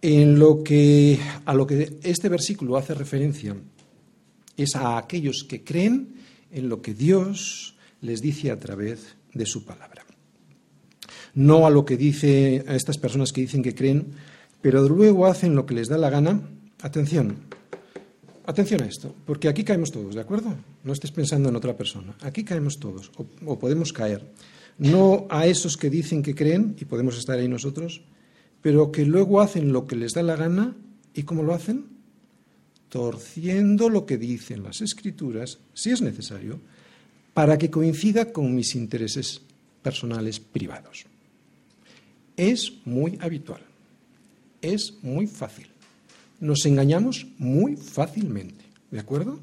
[0.03, 3.55] En lo que, a lo que este versículo hace referencia
[4.57, 6.15] es a aquellos que creen
[6.51, 10.05] en lo que Dios les dice a través de su palabra.
[11.35, 14.13] No a lo que dice a estas personas que dicen que creen,
[14.63, 16.41] pero luego hacen lo que les da la gana.
[16.83, 17.37] Atención,
[18.47, 20.55] atención a esto, porque aquí caemos todos, ¿de acuerdo?
[20.83, 22.17] No estés pensando en otra persona.
[22.23, 24.27] Aquí caemos todos, o, o podemos caer
[24.79, 28.01] no a esos que dicen que creen, y podemos estar ahí nosotros,
[28.63, 30.77] pero que luego hacen lo que les da la gana,
[31.15, 31.87] ¿y cómo lo hacen?
[32.89, 36.61] Torciendo lo que dicen las escrituras, si es necesario,
[37.35, 39.43] para que coincida con mis intereses
[39.83, 41.07] personales privados.
[42.37, 43.63] Es muy habitual,
[44.61, 45.69] es muy fácil.
[46.41, 49.39] Nos engañamos muy fácilmente, ¿de acuerdo?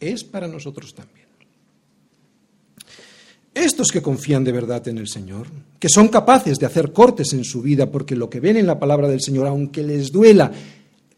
[0.00, 1.15] Es para nosotros también.
[3.56, 5.46] Estos que confían de verdad en el Señor,
[5.80, 8.78] que son capaces de hacer cortes en su vida porque lo que ven en la
[8.78, 10.52] palabra del Señor, aunque les duela,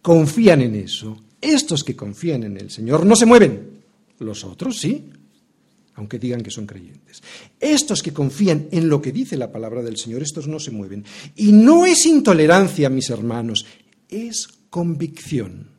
[0.01, 1.21] confían en eso.
[1.41, 3.81] Estos que confían en el Señor no se mueven.
[4.21, 5.11] Los otros sí,
[5.97, 7.25] aunque digan que son creyentes.
[7.59, 11.05] Estos que confían en lo que dice la palabra del Señor, estos no se mueven.
[11.35, 13.67] Y no es intolerancia, mis hermanos,
[14.09, 15.71] es convicción.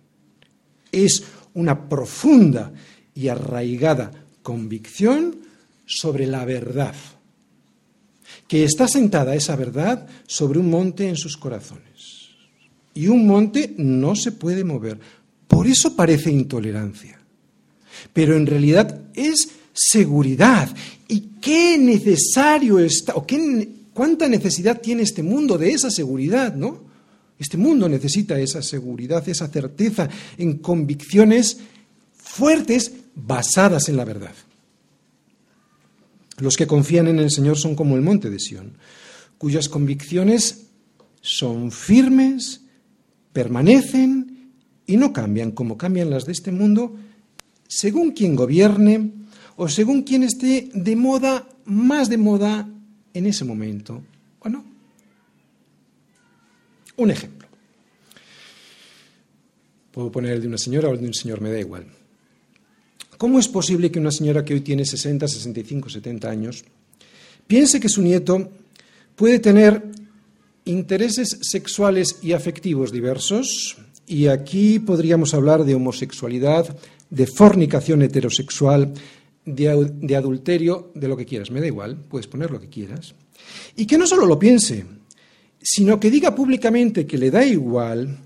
[0.91, 2.73] Es una profunda
[3.15, 4.11] y arraigada
[4.43, 5.47] convicción
[5.89, 6.93] sobre la verdad,
[8.47, 12.29] que está sentada esa verdad sobre un monte en sus corazones.
[12.93, 14.99] Y un monte no se puede mover.
[15.47, 17.19] Por eso parece intolerancia.
[18.13, 20.69] Pero en realidad es seguridad.
[21.07, 26.87] ¿Y qué necesario está, o qué, cuánta necesidad tiene este mundo de esa seguridad, no?
[27.39, 31.57] Este mundo necesita esa seguridad, esa certeza en convicciones
[32.15, 34.33] fuertes basadas en la verdad.
[36.39, 38.77] Los que confían en el Señor son como el monte de Sión,
[39.37, 40.67] cuyas convicciones
[41.21, 42.61] son firmes,
[43.33, 44.53] permanecen
[44.85, 46.95] y no cambian como cambian las de este mundo,
[47.67, 49.13] según quien gobierne
[49.57, 52.67] o según quien esté de moda, más de moda
[53.13, 54.01] en ese momento,
[54.39, 54.63] ¿o no?
[56.97, 57.47] Un ejemplo.
[59.91, 61.98] Puedo poner el de una señora o el de un señor, me da igual.
[63.19, 66.63] ¿Cómo es posible que una señora que hoy tiene 60, 65, 70 años
[67.45, 68.49] piense que su nieto
[69.17, 69.83] puede tener
[70.63, 73.75] intereses sexuales y afectivos diversos?
[74.07, 76.73] Y aquí podríamos hablar de homosexualidad,
[77.09, 78.93] de fornicación heterosexual,
[79.43, 83.15] de, adulterio, de lo que quieras, me da igual, puedes poner lo que quieras.
[83.75, 84.85] Y que no solo lo piense,
[85.61, 88.17] sino que diga públicamente que le da igual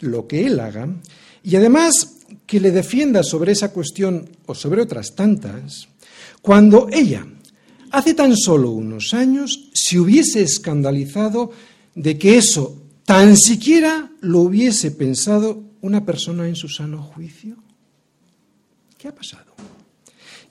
[0.00, 0.88] lo que él haga
[1.42, 2.17] y además
[2.48, 5.86] que le defienda sobre esa cuestión o sobre otras tantas,
[6.40, 7.26] cuando ella,
[7.90, 11.52] hace tan solo unos años, se hubiese escandalizado
[11.94, 17.56] de que eso tan siquiera lo hubiese pensado una persona en su sano juicio?
[18.96, 19.52] ¿Qué ha pasado?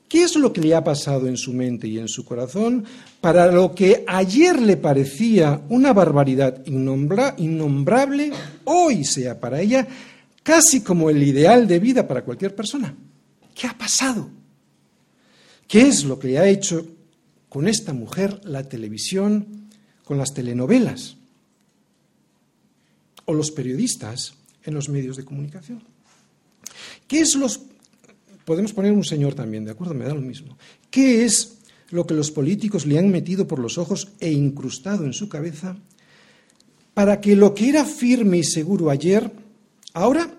[0.07, 2.85] ¿Qué es lo que le ha pasado en su mente y en su corazón
[3.21, 8.31] para lo que ayer le parecía una barbaridad innombrable,
[8.65, 9.87] hoy sea para ella
[10.47, 12.95] casi como el ideal de vida para cualquier persona.
[13.53, 14.29] ¿Qué ha pasado?
[15.67, 16.87] ¿Qué es lo que ha hecho
[17.49, 19.67] con esta mujer la televisión,
[20.05, 21.17] con las telenovelas
[23.25, 25.83] o los periodistas en los medios de comunicación?
[27.09, 27.59] ¿Qué es los...
[28.45, 29.95] Podemos poner un señor también, ¿de acuerdo?
[29.95, 30.57] Me da lo mismo.
[30.89, 31.57] ¿Qué es
[31.89, 35.75] lo que los políticos le han metido por los ojos e incrustado en su cabeza
[36.93, 39.29] para que lo que era firme y seguro ayer,
[39.93, 40.36] ahora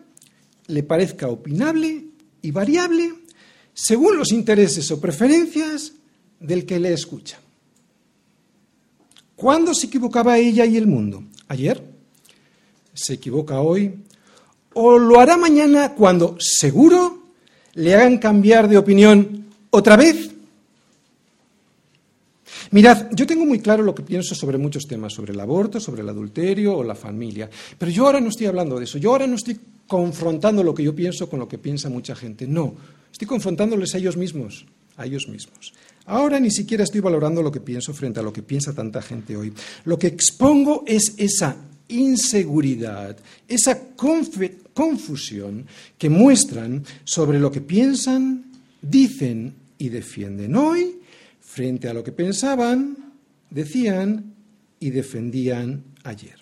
[0.69, 2.05] le parezca opinable
[2.41, 3.13] y variable
[3.75, 5.93] según los intereses o preferencias
[6.41, 7.39] del que le escucha.
[9.37, 11.23] ¿Cuándo se equivocaba ella y el mundo?
[11.49, 11.83] ¿Ayer?
[12.93, 13.95] ¿Se equivoca hoy?
[14.75, 17.23] ¿O lo hará mañana cuando seguro
[17.75, 20.28] le hagan cambiar de opinión otra vez?
[22.71, 26.03] Mirad, yo tengo muy claro lo que pienso sobre muchos temas, sobre el aborto, sobre
[26.03, 29.27] el adulterio o la familia, pero yo ahora no estoy hablando de eso, yo ahora
[29.27, 32.75] no estoy confrontando lo que yo pienso con lo que piensa mucha gente, no,
[33.11, 35.73] estoy confrontándoles a ellos mismos, a ellos mismos.
[36.05, 39.37] Ahora ni siquiera estoy valorando lo que pienso frente a lo que piensa tanta gente
[39.37, 39.53] hoy.
[39.85, 41.57] Lo que expongo es esa
[41.89, 45.67] inseguridad, esa confusión
[45.99, 48.45] que muestran sobre lo que piensan,
[48.81, 50.98] dicen y defienden hoy
[51.59, 52.97] frente a lo que pensaban,
[53.51, 54.33] decían
[54.79, 56.39] y defendían ayer.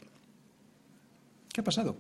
[1.51, 1.97] ¿Qué ha pasado?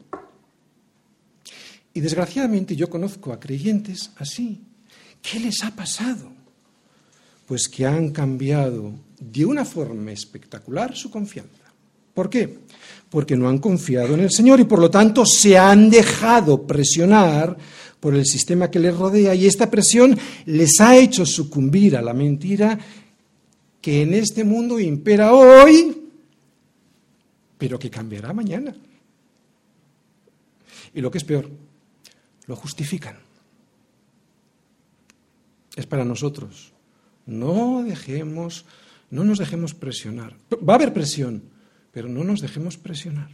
[1.94, 4.60] Y desgraciadamente yo conozco a creyentes así.
[5.22, 6.30] ¿Qué les ha pasado?
[7.46, 11.72] Pues que han cambiado de una forma espectacular su confianza.
[12.12, 12.58] ¿Por qué?
[13.08, 17.56] Porque no han confiado en el Señor y por lo tanto se han dejado presionar
[17.98, 22.12] por el sistema que les rodea y esta presión les ha hecho sucumbir a la
[22.12, 22.78] mentira
[23.86, 26.10] que en este mundo impera hoy,
[27.56, 28.74] pero que cambiará mañana.
[30.92, 31.48] Y lo que es peor,
[32.48, 33.16] lo justifican.
[35.76, 36.72] Es para nosotros
[37.26, 38.64] no dejemos,
[39.08, 40.34] no nos dejemos presionar.
[40.68, 41.44] Va a haber presión,
[41.92, 43.30] pero no nos dejemos presionar.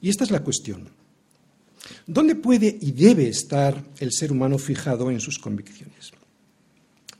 [0.00, 0.90] Y esta es la cuestión.
[2.06, 6.12] ¿Dónde puede y debe estar el ser humano fijado en sus convicciones?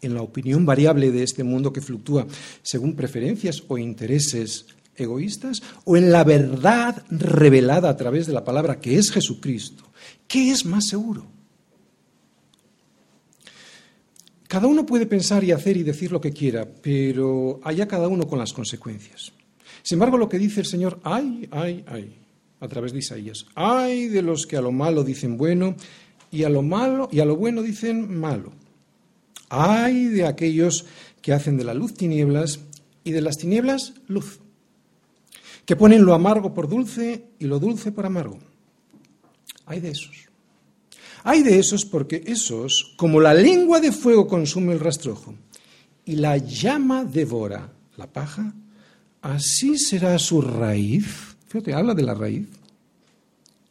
[0.02, 2.26] ¿En la opinión variable de este mundo que fluctúa
[2.62, 5.62] según preferencias o intereses egoístas?
[5.84, 9.84] ¿O en la verdad revelada a través de la palabra que es Jesucristo?
[10.26, 11.26] ¿Qué es más seguro?
[14.50, 18.26] Cada uno puede pensar y hacer y decir lo que quiera, pero allá cada uno
[18.26, 19.32] con las consecuencias.
[19.82, 22.16] Sin embargo, lo que dice el Señor, ay, ay, ay,
[22.58, 25.76] a través de Isaías, ay de los que a lo malo dicen bueno
[26.32, 28.52] y a lo malo y a lo bueno dicen malo.
[29.50, 30.86] Ay de aquellos
[31.20, 32.60] que hacen de la luz tinieblas
[33.04, 34.40] y de las tinieblas luz,
[35.66, 38.38] que ponen lo amargo por dulce y lo dulce por amargo.
[39.66, 40.16] Hay de esos.
[41.22, 45.34] Hay de esos porque esos, como la lengua de fuego consume el rastrojo
[46.04, 48.54] y la llama devora la paja,
[49.20, 51.36] así será su raíz.
[51.46, 52.48] Fíjate, habla de la raíz,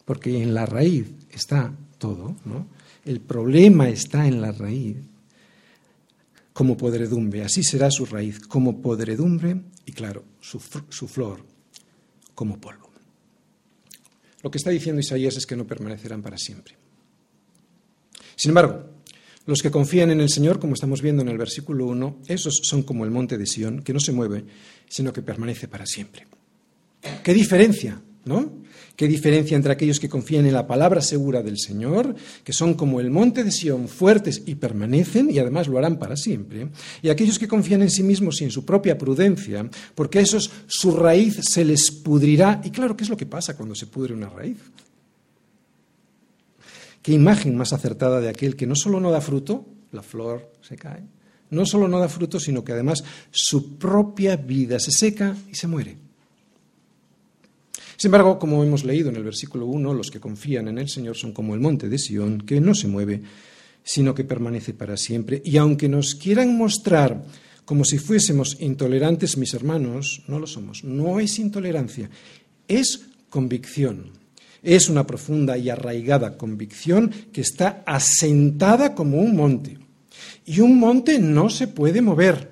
[0.05, 2.67] porque en la raíz está todo, ¿no?
[3.05, 4.97] El problema está en la raíz.
[6.59, 11.45] Como podredumbre, así será su raíz, como podredumbre y claro, su, flor
[12.35, 12.91] como polvo.
[14.43, 16.75] Lo que está diciendo Isaías es que no permanecerán para siempre.
[18.35, 18.89] Sin embargo,
[19.45, 22.83] los que confían en el Señor, como estamos viendo en el versículo 1, esos son
[22.83, 24.43] como el monte de Sión, que no se mueve,
[24.89, 26.27] sino que permanece para siempre.
[27.23, 28.01] ¿Qué diferencia?
[28.25, 28.51] ¿No?
[28.99, 32.99] ¿Qué diferencia entre aquellos que confían en la palabra segura del Señor, que son como
[32.99, 36.67] el monte de Sión, fuertes y permanecen, y además lo harán para siempre,
[37.01, 40.51] y aquellos que confían en sí mismos y en su propia prudencia, porque a esos
[40.67, 42.59] su raíz se les pudrirá?
[42.61, 44.57] Y claro, ¿qué es lo que pasa cuando se pudre una raíz?
[47.01, 50.75] Qué imagen más acertada de aquel que no solo no da fruto, la flor se
[50.75, 51.03] cae,
[51.51, 55.67] no solo no da fruto, sino que además su propia vida se seca y se
[55.67, 56.08] muere.
[57.99, 61.17] Sin embargo, como hemos leído en el versículo 1, los que confían en el Señor
[61.17, 63.21] son como el monte de Sión, que no se mueve,
[63.83, 65.41] sino que permanece para siempre.
[65.43, 67.21] Y aunque nos quieran mostrar
[67.65, 70.85] como si fuésemos intolerantes, mis hermanos, no lo somos.
[70.85, 72.09] No es intolerancia,
[72.69, 74.11] es convicción.
[74.63, 79.77] Es una profunda y arraigada convicción que está asentada como un monte.
[80.45, 82.49] Y un monte no se puede mover.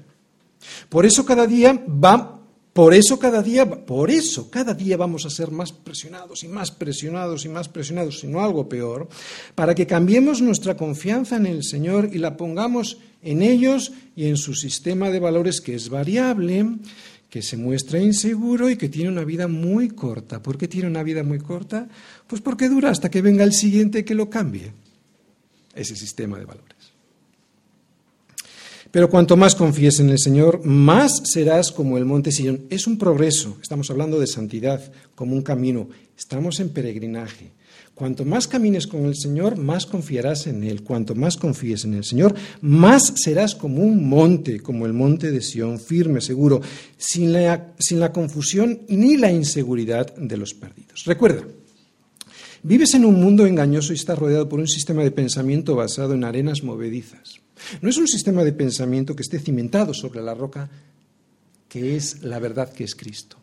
[0.90, 2.37] Por eso cada día va
[2.78, 6.70] por eso cada día, por eso cada día vamos a ser más presionados y más
[6.70, 9.10] presionados y más presionados, sino algo peor,
[9.56, 14.38] para que cambiemos nuestra confianza en el Señor y la pongamos en ellos y en
[14.38, 16.68] su sistema de valores que es variable,
[17.32, 20.44] que se muestra inseguro y que tiene una vida muy corta.
[20.44, 21.90] ¿Por qué tiene una vida muy corta?
[22.28, 24.72] Pues porque dura hasta que venga el siguiente que lo cambie.
[25.74, 26.77] Ese sistema de valores.
[28.98, 32.66] Pero cuanto más confíes en el Señor, más serás como el monte Sion.
[32.72, 33.56] Es un progreso.
[33.62, 35.88] Estamos hablando de santidad como un camino.
[36.18, 37.52] Estamos en peregrinaje.
[37.94, 40.82] Cuanto más camines con el Señor, más confiarás en Él.
[40.82, 45.44] Cuanto más confíes en el Señor, más serás como un monte, como el monte de
[45.44, 46.60] Sión, firme, seguro,
[46.98, 51.06] sin la, sin la confusión ni la inseguridad de los perdidos.
[51.06, 51.44] Recuerda,
[52.64, 56.24] Vives en un mundo engañoso y estás rodeado por un sistema de pensamiento basado en
[56.24, 57.42] arenas movedizas.
[57.82, 60.70] No es un sistema de pensamiento que esté cimentado sobre la roca
[61.68, 63.38] que es la verdad que es Cristo,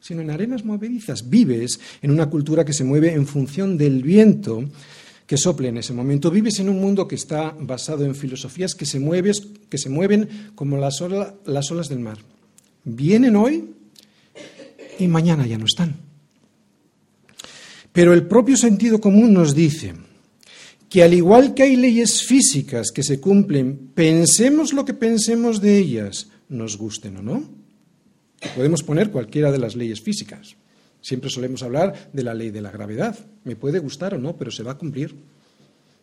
[0.00, 1.28] sino en arenas movedizas.
[1.28, 4.64] Vives en una cultura que se mueve en función del viento
[5.26, 6.30] que sople en ese momento.
[6.30, 9.00] Vives en un mundo que está basado en filosofías que se,
[9.68, 11.02] que se mueven como las,
[11.44, 12.18] las olas del mar.
[12.84, 13.70] Vienen hoy
[14.98, 15.96] y mañana ya no están.
[17.92, 19.94] Pero el propio sentido común nos dice
[20.96, 25.76] que al igual que hay leyes físicas que se cumplen, pensemos lo que pensemos de
[25.76, 27.50] ellas, nos gusten o no.
[28.54, 30.56] Podemos poner cualquiera de las leyes físicas.
[31.02, 33.14] Siempre solemos hablar de la ley de la gravedad.
[33.44, 35.14] Me puede gustar o no, pero se va a cumplir.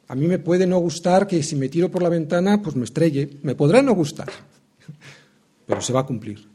[0.10, 2.84] A mí me puede no gustar que si me tiro por la ventana, pues me
[2.84, 3.40] estrelle.
[3.42, 4.30] Me podrá no gustar,
[5.66, 6.54] pero se va a cumplir.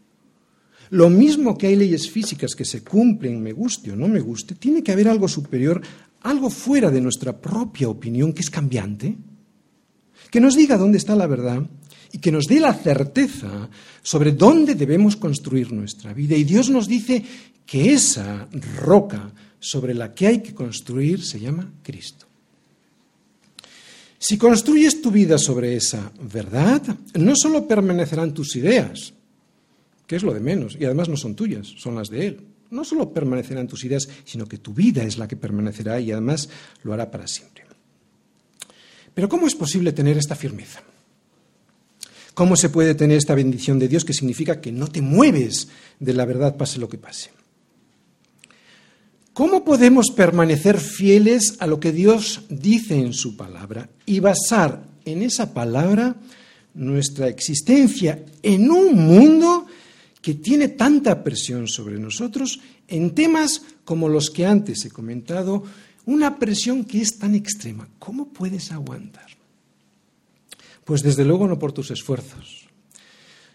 [0.90, 4.54] Lo mismo que hay leyes físicas que se cumplen, me guste o no me guste,
[4.54, 5.82] tiene que haber algo superior,
[6.28, 9.16] algo fuera de nuestra propia opinión que es cambiante,
[10.30, 11.62] que nos diga dónde está la verdad
[12.12, 13.68] y que nos dé la certeza
[14.02, 16.36] sobre dónde debemos construir nuestra vida.
[16.36, 17.24] Y Dios nos dice
[17.64, 18.48] que esa
[18.80, 22.26] roca sobre la que hay que construir se llama Cristo.
[24.18, 26.82] Si construyes tu vida sobre esa verdad,
[27.14, 29.14] no solo permanecerán tus ideas,
[30.06, 32.40] que es lo de menos, y además no son tuyas, son las de Él.
[32.70, 36.48] No solo permanecerán tus ideas, sino que tu vida es la que permanecerá y además
[36.82, 37.64] lo hará para siempre.
[39.14, 40.82] Pero ¿cómo es posible tener esta firmeza?
[42.34, 46.14] ¿Cómo se puede tener esta bendición de Dios que significa que no te mueves de
[46.14, 47.30] la verdad pase lo que pase?
[49.32, 55.22] ¿Cómo podemos permanecer fieles a lo que Dios dice en su palabra y basar en
[55.22, 56.16] esa palabra
[56.74, 59.67] nuestra existencia en un mundo
[60.20, 65.64] que tiene tanta presión sobre nosotros en temas como los que antes he comentado,
[66.06, 67.88] una presión que es tan extrema.
[67.98, 69.26] ¿Cómo puedes aguantar?
[70.84, 72.66] Pues desde luego no por tus esfuerzos,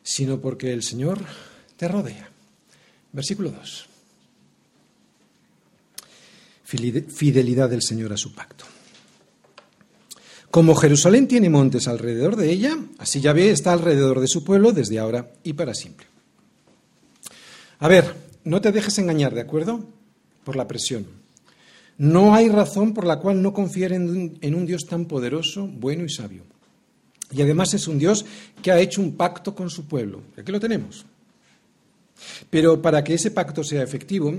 [0.03, 1.19] sino porque el Señor
[1.77, 2.29] te rodea.
[3.11, 3.87] Versículo 2.
[6.63, 8.65] Fidelidad del Señor a su pacto.
[10.49, 14.71] Como Jerusalén tiene montes alrededor de ella, así ya ve, está alrededor de su pueblo
[14.71, 16.12] desde ahora y para siempre.
[17.83, 18.15] A ver,
[18.45, 19.85] no te dejes engañar, ¿de acuerdo?
[20.45, 21.05] Por la presión.
[21.97, 26.09] No hay razón por la cual no confiar en, un Dios tan poderoso, bueno y
[26.09, 26.43] sabio.
[27.29, 28.25] Y además es un Dios
[28.61, 30.21] que ha hecho un pacto con su pueblo.
[30.37, 31.05] Aquí lo tenemos.
[32.49, 34.33] Pero para que ese pacto sea efectivo,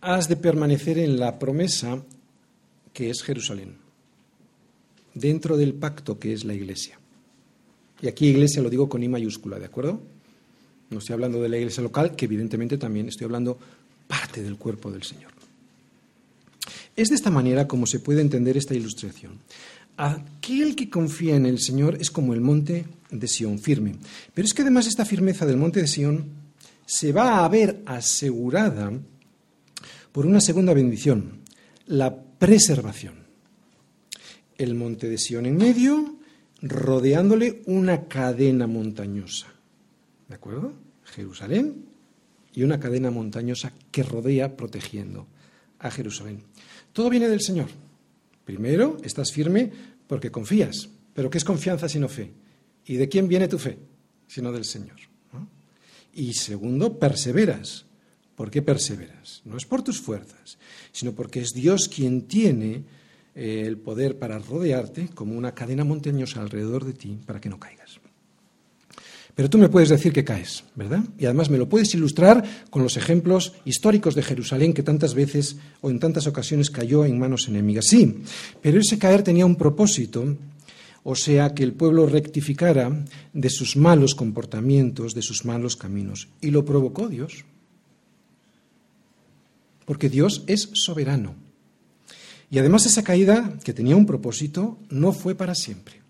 [0.00, 2.02] has de permanecer en la promesa
[2.92, 3.76] que es Jerusalén,
[5.14, 6.98] dentro del pacto que es la iglesia.
[8.00, 10.02] Y aquí iglesia lo digo con I mayúscula, ¿de acuerdo?
[10.92, 13.58] No estoy hablando de la iglesia local, que evidentemente también estoy hablando
[14.06, 15.32] parte del cuerpo del Señor.
[16.94, 19.40] Es de esta manera como se puede entender esta ilustración.
[19.96, 23.96] Aquel que confía en el Señor es como el monte de Sión, firme.
[24.34, 26.26] Pero es que además esta firmeza del monte de Sión
[26.84, 28.92] se va a ver asegurada
[30.12, 31.40] por una segunda bendición,
[31.86, 33.14] la preservación.
[34.58, 36.16] El monte de Sión en medio,
[36.60, 39.51] rodeándole una cadena montañosa.
[40.32, 40.72] ¿De acuerdo?
[41.04, 41.84] Jerusalén
[42.54, 45.26] y una cadena montañosa que rodea protegiendo
[45.78, 46.42] a Jerusalén.
[46.94, 47.66] Todo viene del Señor.
[48.42, 49.70] Primero, estás firme
[50.06, 50.88] porque confías.
[51.12, 52.32] Pero ¿qué es confianza sino fe?
[52.86, 53.78] ¿Y de quién viene tu fe?
[54.26, 54.96] Sino del Señor.
[56.14, 57.84] Y segundo, perseveras.
[58.34, 59.42] ¿Por qué perseveras?
[59.44, 60.56] No es por tus fuerzas,
[60.92, 62.84] sino porque es Dios quien tiene
[63.34, 67.60] eh, el poder para rodearte como una cadena montañosa alrededor de ti para que no
[67.60, 68.00] caigas.
[69.34, 71.04] Pero tú me puedes decir que caes, ¿verdad?
[71.18, 75.56] Y además me lo puedes ilustrar con los ejemplos históricos de Jerusalén que tantas veces
[75.80, 77.86] o en tantas ocasiones cayó en manos enemigas.
[77.86, 78.22] Sí,
[78.60, 80.36] pero ese caer tenía un propósito,
[81.02, 86.28] o sea, que el pueblo rectificara de sus malos comportamientos, de sus malos caminos.
[86.42, 87.46] Y lo provocó Dios.
[89.86, 91.34] Porque Dios es soberano.
[92.50, 96.01] Y además esa caída, que tenía un propósito, no fue para siempre.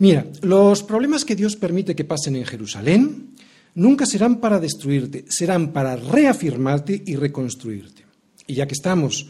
[0.00, 3.36] Mira, los problemas que Dios permite que pasen en Jerusalén
[3.74, 8.06] nunca serán para destruirte, serán para reafirmarte y reconstruirte.
[8.46, 9.28] Y ya que estamos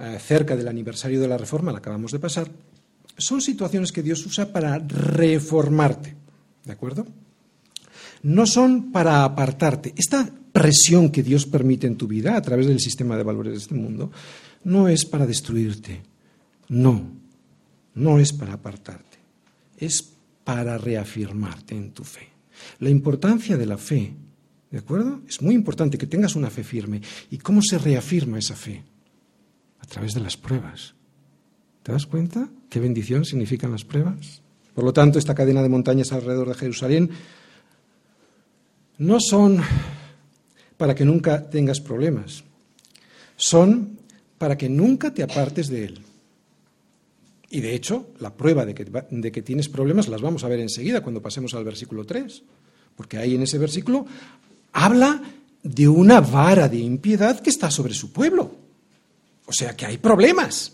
[0.00, 2.50] eh, cerca del aniversario de la reforma, la acabamos de pasar,
[3.16, 6.16] son situaciones que Dios usa para reformarte,
[6.64, 7.06] ¿de acuerdo?
[8.24, 9.94] No son para apartarte.
[9.96, 13.58] Esta presión que Dios permite en tu vida a través del sistema de valores de
[13.60, 14.10] este mundo
[14.64, 16.02] no es para destruirte,
[16.70, 17.06] no,
[17.94, 19.11] no es para apartarte
[19.84, 20.14] es
[20.44, 22.28] para reafirmarte en tu fe.
[22.78, 24.14] La importancia de la fe,
[24.70, 25.22] ¿de acuerdo?
[25.28, 27.00] Es muy importante que tengas una fe firme.
[27.30, 28.82] ¿Y cómo se reafirma esa fe?
[29.92, 30.94] través de las pruebas.
[31.82, 34.40] ¿Te das cuenta qué bendición significan las pruebas?
[34.74, 37.10] Por lo tanto, esta cadena de montañas alrededor de Jerusalén
[38.96, 39.60] no son
[40.78, 42.42] para que nunca tengas problemas,
[43.36, 43.98] son
[44.38, 46.00] para que nunca te apartes de él.
[47.54, 50.58] Y de hecho, la prueba de que, de que, tienes problemas las vamos a ver
[50.58, 52.42] enseguida cuando pasemos al versículo 3,
[52.96, 54.06] porque ahí en ese versículo
[54.72, 55.20] habla
[55.62, 58.56] de una vara de impiedad que está sobre su pueblo.
[59.44, 60.72] O sea que hay problemas.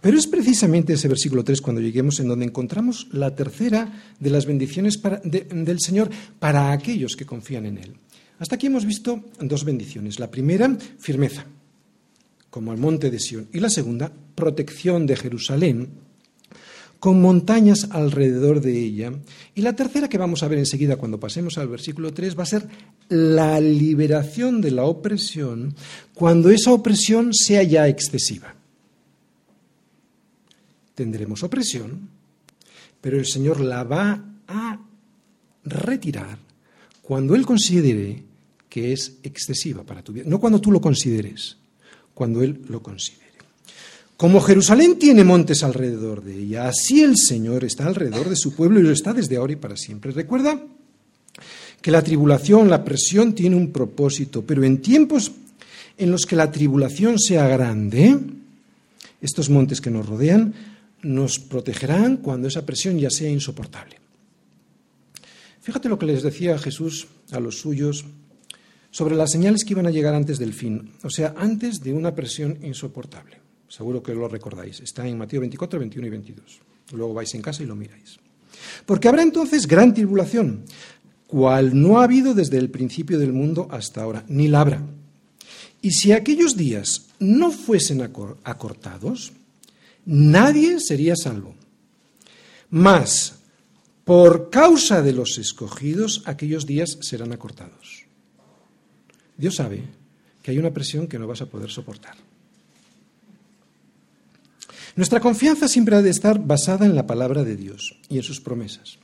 [0.00, 4.46] Pero es precisamente ese versículo 3 cuando lleguemos en donde encontramos la tercera de las
[4.46, 6.08] bendiciones del Señor
[6.38, 7.94] para aquellos que confían en Él.
[8.38, 10.18] Hasta aquí hemos visto dos bendiciones.
[10.18, 11.44] La primera, firmeza,
[12.50, 13.48] como el monte de Sión.
[13.52, 15.88] Y la segunda, protección de Jerusalén,
[16.98, 19.12] con montañas alrededor de ella.
[19.54, 22.46] Y la tercera que vamos a ver enseguida cuando pasemos al versículo 3 va a
[22.46, 22.68] ser
[23.08, 25.74] la liberación de la opresión
[26.12, 28.54] cuando esa opresión sea ya excesiva
[31.00, 32.10] tendremos opresión,
[33.00, 34.78] pero el Señor la va a
[35.64, 36.36] retirar
[37.00, 38.22] cuando Él considere
[38.68, 40.24] que es excesiva para tu vida.
[40.26, 41.56] No cuando tú lo consideres,
[42.14, 43.20] cuando Él lo considere.
[44.16, 48.78] Como Jerusalén tiene montes alrededor de ella, así el Señor está alrededor de su pueblo
[48.78, 50.12] y lo está desde ahora y para siempre.
[50.12, 50.60] Recuerda
[51.80, 55.32] que la tribulación, la presión tiene un propósito, pero en tiempos
[55.96, 58.18] en los que la tribulación sea grande,
[59.20, 60.52] estos montes que nos rodean
[61.02, 63.96] nos protegerán cuando esa presión ya sea insoportable.
[65.62, 68.04] Fíjate lo que les decía Jesús a los suyos
[68.90, 72.14] sobre las señales que iban a llegar antes del fin, o sea, antes de una
[72.14, 73.38] presión insoportable.
[73.68, 74.80] Seguro que lo recordáis.
[74.80, 76.60] Está en Mateo 24, 21 y 22.
[76.92, 78.18] Luego vais en casa y lo miráis.
[78.84, 80.64] Porque habrá entonces gran tribulación,
[81.28, 84.82] cual no ha habido desde el principio del mundo hasta ahora, ni la habrá.
[85.82, 89.32] Y si aquellos días no fuesen acortados,
[90.04, 91.54] nadie sería salvo.
[92.70, 93.36] Mas,
[94.04, 98.09] por causa de los escogidos, aquellos días serán acortados.
[99.40, 99.82] Dios sabe
[100.42, 102.14] que hay una presión que no vas a poder soportar.
[104.96, 108.40] Nuestra confianza siempre ha de estar basada en la palabra de Dios y en sus
[108.40, 108.98] promesas.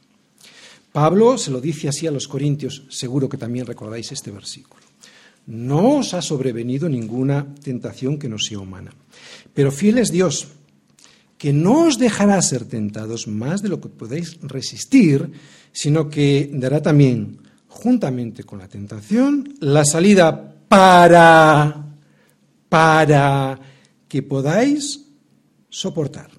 [0.92, 4.82] Pablo se lo dice así a los corintios, seguro que también recordáis este versículo.
[5.46, 8.92] No os ha sobrevenido ninguna tentación que no sea humana,
[9.54, 10.48] pero fiel es Dios
[11.38, 15.30] que no os dejará ser tentados más de lo que podéis resistir,
[15.72, 17.38] sino que dará también,
[17.76, 21.84] juntamente con la tentación, la salida para,
[22.68, 23.60] para
[24.08, 25.06] que podáis
[25.68, 26.30] soportar.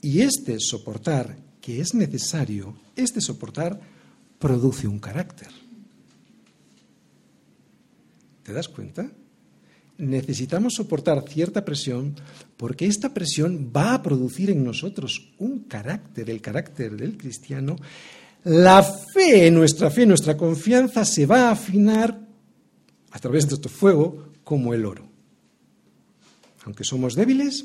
[0.00, 3.78] Y este soportar que es necesario, este soportar
[4.38, 5.48] produce un carácter.
[8.42, 9.10] ¿Te das cuenta?
[9.98, 12.14] necesitamos soportar cierta presión
[12.56, 17.76] porque esta presión va a producir en nosotros un carácter, el carácter del cristiano.
[18.46, 22.16] La fe, nuestra fe, nuestra confianza se va a afinar
[23.10, 25.08] a través de este fuego como el oro.
[26.64, 27.64] Aunque somos débiles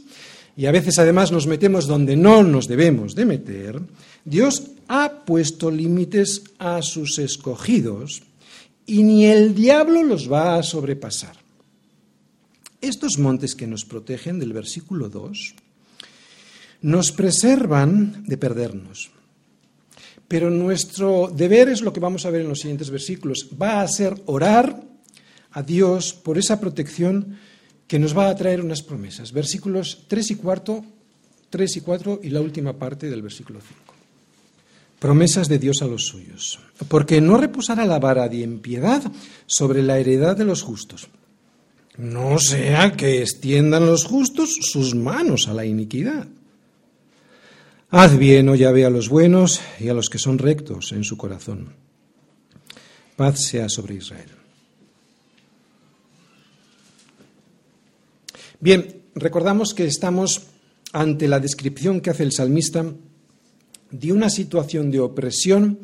[0.58, 3.80] y a veces además nos metemos donde no nos debemos de meter,
[4.26, 8.24] Dios ha puesto límites a sus escogidos
[8.88, 11.36] y ni el diablo los va a sobrepasar.
[12.82, 15.54] Estos montes que nos protegen del versículo 2
[16.82, 19.12] nos preservan de perdernos.
[20.32, 23.50] Pero nuestro deber es lo que vamos a ver en los siguientes versículos.
[23.62, 24.82] Va a ser orar
[25.52, 27.38] a Dios por esa protección
[27.86, 29.34] que nos va a traer unas promesas.
[29.34, 30.86] Versículos 3 y 4,
[31.50, 33.94] 3 y 4 y la última parte del versículo 5.
[35.00, 36.60] Promesas de Dios a los suyos.
[36.88, 39.04] Porque no reposará la vara de impiedad
[39.48, 41.10] sobre la heredad de los justos
[41.98, 46.28] no sea que extiendan los justos sus manos a la iniquidad.
[47.94, 51.18] Haz bien, oh Yahvé, a los buenos y a los que son rectos en su
[51.18, 51.74] corazón.
[53.18, 54.30] Paz sea sobre Israel.
[58.62, 60.44] Bien, recordamos que estamos
[60.94, 62.86] ante la descripción que hace el salmista
[63.92, 65.78] de una situación de opresión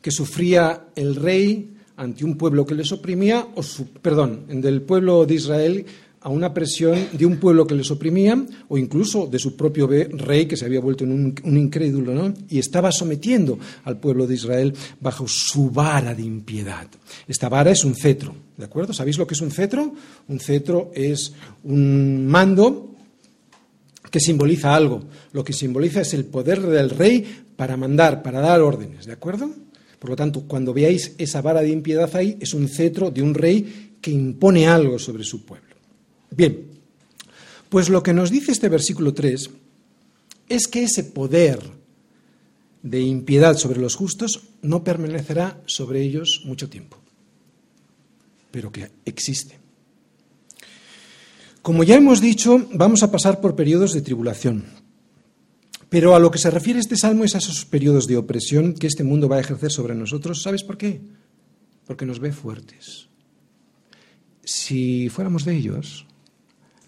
[0.00, 3.62] que sufría el rey ante un pueblo que les oprimía, o
[4.00, 5.86] perdón, del pueblo de Israel
[6.20, 10.46] a una presión de un pueblo que les oprimía, o incluso de su propio rey
[10.46, 12.34] que se había vuelto un, un incrédulo, ¿no?
[12.48, 16.88] y estaba sometiendo al pueblo de Israel bajo su vara de impiedad.
[17.26, 18.92] Esta vara es un cetro, ¿de acuerdo?
[18.92, 19.94] ¿Sabéis lo que es un cetro?
[20.28, 21.32] Un cetro es
[21.64, 22.88] un mando
[24.10, 25.04] que simboliza algo.
[25.32, 29.50] Lo que simboliza es el poder del rey para mandar, para dar órdenes, ¿de acuerdo?
[29.98, 33.34] Por lo tanto, cuando veáis esa vara de impiedad ahí, es un cetro de un
[33.34, 35.67] rey que impone algo sobre su pueblo.
[36.30, 36.68] Bien,
[37.68, 39.50] Pues lo que nos dice este versículo 3
[40.48, 41.60] es que ese poder
[42.82, 46.98] de impiedad sobre los justos no permanecerá sobre ellos mucho tiempo,
[48.50, 49.58] pero que existe.
[51.60, 54.64] Como ya hemos dicho, vamos a pasar por periodos de tribulación.
[55.90, 58.86] Pero a lo que se refiere este salmo es a esos periodos de opresión que
[58.86, 60.42] este mundo va a ejercer sobre nosotros.
[60.42, 61.00] ¿Sabes por qué?
[61.86, 63.08] Porque nos ve fuertes.
[64.44, 66.06] Si fuéramos de ellos,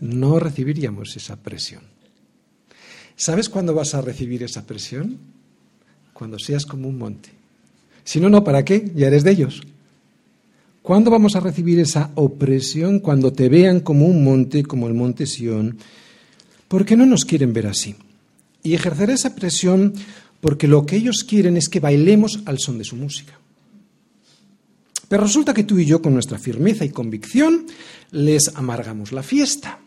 [0.01, 1.83] no recibiríamos esa presión.
[3.17, 5.19] ¿Sabes cuándo vas a recibir esa presión?
[6.13, 7.31] Cuando seas como un monte.
[8.05, 8.91] Si no, no, ¿para qué?
[8.95, 9.63] Ya eres de ellos.
[10.83, 13.01] ¿Cuándo vamos a recibir esa opresión?
[13.01, 15.79] Cuando te vean como un monte, como el monte Sión.
[16.69, 17.95] ¿Por qué no nos quieren ver así?
[18.63, 19.95] y ejercer esa presión
[20.41, 23.39] porque lo que ellos quieren es que bailemos al son de su música.
[25.09, 27.67] Pero resulta que tú y yo, con nuestra firmeza y convicción,
[28.13, 29.81] les amargamos la fiesta.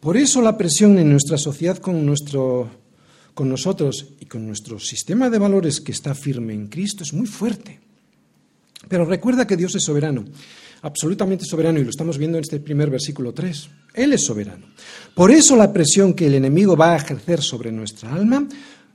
[0.00, 2.68] Por eso la presión en nuestra sociedad con, nuestro,
[3.34, 7.26] con nosotros y con nuestro sistema de valores que está firme en Cristo es muy
[7.26, 7.80] fuerte.
[8.88, 10.24] Pero recuerda que Dios es soberano
[10.86, 13.68] absolutamente soberano y lo estamos viendo en este primer versículo 3.
[13.94, 14.66] Él es soberano.
[15.14, 18.46] Por eso la presión que el enemigo va a ejercer sobre nuestra alma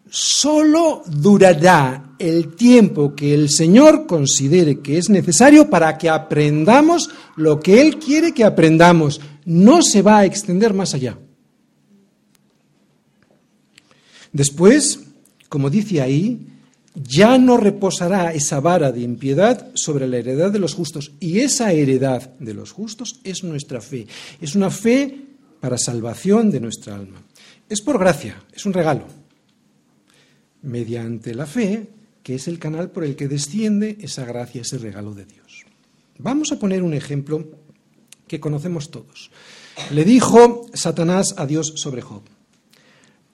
[0.09, 7.59] solo durará el tiempo que el Señor considere que es necesario para que aprendamos lo
[7.59, 9.21] que Él quiere que aprendamos.
[9.45, 11.17] No se va a extender más allá.
[14.31, 14.99] Después,
[15.49, 16.47] como dice ahí,
[16.95, 21.13] ya no reposará esa vara de impiedad sobre la heredad de los justos.
[21.19, 24.07] Y esa heredad de los justos es nuestra fe.
[24.39, 25.17] Es una fe
[25.59, 27.21] para salvación de nuestra alma.
[27.69, 29.05] Es por gracia, es un regalo.
[30.63, 31.87] Mediante la fe,
[32.23, 35.65] que es el canal por el que desciende esa gracia, ese regalo de Dios.
[36.17, 37.61] Vamos a poner un ejemplo
[38.32, 39.29] que conocemos todos.
[39.91, 42.21] Le dijo Satanás a Dios sobre Job,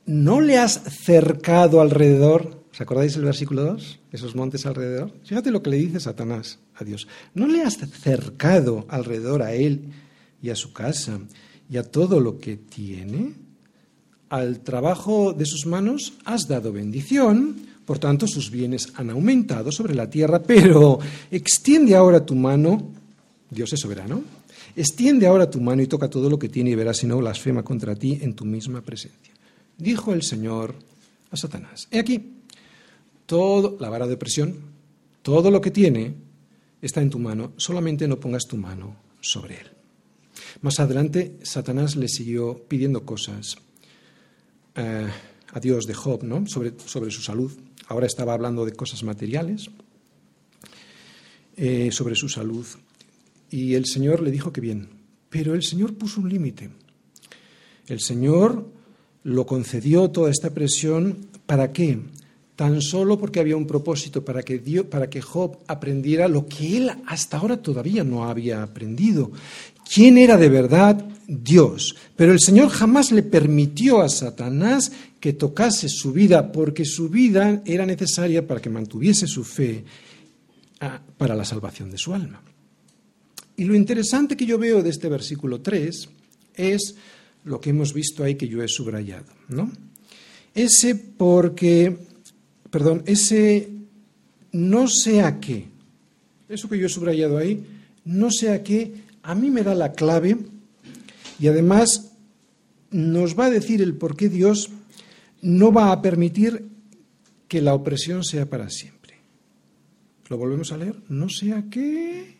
[0.07, 3.99] ¿no le has cercado alrededor ¿Os acordáis el versículo 2?
[4.11, 5.11] Esos montes alrededor.
[5.23, 7.07] Fíjate lo que le dice Satanás a Dios.
[7.33, 9.85] ¿No le has cercado alrededor a él
[10.43, 11.19] y a su casa
[11.71, 13.33] y a todo lo que tiene?
[14.29, 19.95] Al trabajo de sus manos has dado bendición, por tanto sus bienes han aumentado sobre
[19.95, 20.99] la tierra, pero
[21.31, 22.91] extiende ahora tu mano,
[23.49, 24.21] Dios es soberano,
[24.77, 27.63] extiende ahora tu mano y toca todo lo que tiene y verás si no blasfema
[27.63, 29.33] contra ti en tu misma presencia.
[29.77, 30.75] Dijo el Señor
[31.31, 31.87] a Satanás.
[31.91, 32.37] He aquí,
[33.25, 34.55] todo, la vara de presión,
[35.23, 36.13] todo lo que tiene
[36.81, 39.67] está en tu mano, solamente no pongas tu mano sobre él.
[40.61, 43.57] Más adelante, Satanás le siguió pidiendo cosas
[44.75, 45.07] eh,
[45.53, 47.51] a Dios de Job, sobre, su salud.
[47.87, 49.69] Ahora estaba hablando de cosas materiales,
[51.55, 52.65] eh, sobre su salud.
[53.49, 54.89] Y el Señor le dijo que bien,
[55.29, 56.69] pero el Señor puso un límite.
[57.87, 58.69] El Señor
[59.23, 61.99] lo concedió toda esta presión, ¿para qué?
[62.57, 66.77] tan solo porque había un propósito para que, Dios, para que Job aprendiera lo que
[66.77, 69.31] él hasta ahora todavía no había aprendido.
[69.87, 71.95] ¿Quién era de verdad Dios?
[72.15, 77.61] Pero el Señor jamás le permitió a Satanás que tocase su vida, porque su vida
[77.63, 79.85] era necesaria para que mantuviese su fe
[80.79, 82.41] ah, para la salvación de su alma.
[83.57, 86.09] Y lo interesante que yo veo de este versículo 3
[86.55, 86.95] es
[87.43, 89.71] lo que hemos visto ahí que yo he subrayado, ¿no?
[90.53, 92.07] Ese porque
[92.69, 93.69] perdón, ese
[94.51, 95.65] no sé a qué,
[96.49, 97.65] eso que yo he subrayado ahí,
[98.05, 98.93] no sé a qué,
[99.23, 100.37] a mí me da la clave
[101.39, 102.11] y además
[102.91, 104.69] nos va a decir el por qué Dios
[105.41, 106.67] no va a permitir
[107.47, 109.15] que la opresión sea para siempre.
[110.29, 110.95] ¿Lo volvemos a leer?
[111.09, 112.36] No sé a qué.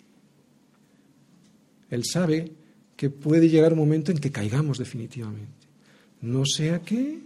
[1.90, 2.52] Él sabe
[2.96, 5.68] que puede llegar un momento en que caigamos definitivamente.
[6.22, 7.20] No sé a qué.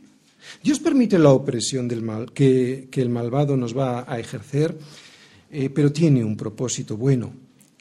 [0.62, 4.78] Dios permite la opresión del mal, que, el malvado nos va a ejercer,
[5.50, 7.34] eh, pero tiene un propósito bueno,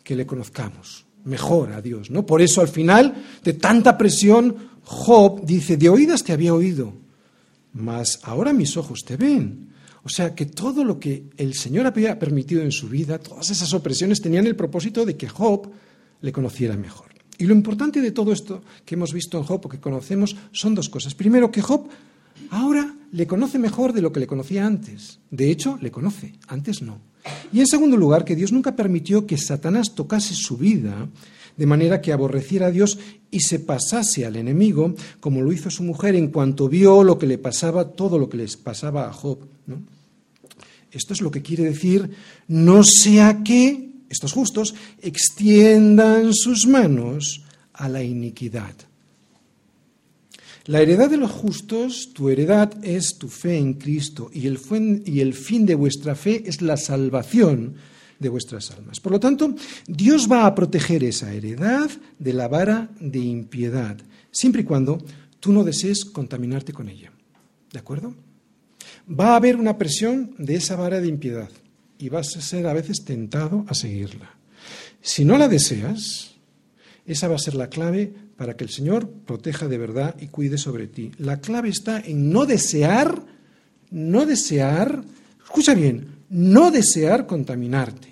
[0.05, 2.11] que le conozcamos mejor a Dios.
[2.11, 2.25] ¿no?
[2.25, 4.55] Por eso al final de tanta presión,
[4.85, 6.93] Job dice, de oídas te había oído,
[7.73, 9.71] mas ahora mis ojos te ven.
[10.03, 13.75] O sea que todo lo que el Señor había permitido en su vida, todas esas
[13.75, 15.71] opresiones tenían el propósito de que Job
[16.21, 17.11] le conociera mejor.
[17.39, 20.75] Y lo importante de todo esto que hemos visto en Job o que conocemos son
[20.75, 21.15] dos cosas.
[21.15, 21.89] Primero, que Job
[22.51, 25.21] Ahora le conoce mejor de lo que le conocía antes.
[25.31, 26.99] De hecho, le conoce, antes no.
[27.53, 31.09] Y en segundo lugar, que Dios nunca permitió que Satanás tocase su vida
[31.57, 32.99] de manera que aborreciera a Dios
[33.31, 37.27] y se pasase al enemigo, como lo hizo su mujer en cuanto vio lo que
[37.27, 39.39] le pasaba, todo lo que les pasaba a Job.
[40.91, 42.11] Esto es lo que quiere decir,
[42.49, 48.75] no sea que estos justos extiendan sus manos a la iniquidad.
[50.67, 55.65] La heredad de los justos, tu heredad es tu fe en Cristo y el, fin
[55.65, 57.77] de vuestra fe es la salvación
[58.19, 59.01] de vuestras almas.
[59.01, 59.55] Por lo tanto,
[59.87, 63.97] Dios va a proteger esa heredad de la vara de impiedad,
[64.31, 64.99] siempre y cuando
[65.39, 67.11] tú no desees contaminarte con ella.
[67.73, 68.15] ¿De acuerdo?
[69.09, 71.49] Va a haber una presión de esa vara de impiedad
[72.01, 74.35] y vas a ser a veces tentado a seguirla.
[75.03, 76.35] Si no la deseas,
[77.07, 80.59] esa va a ser la clave para que el Señor proteja de verdad y cuide
[80.59, 81.13] sobre ti.
[81.19, 83.23] La clave está en no desear,
[83.91, 85.03] no desear,
[85.45, 88.10] escucha bien, no desear contaminarte.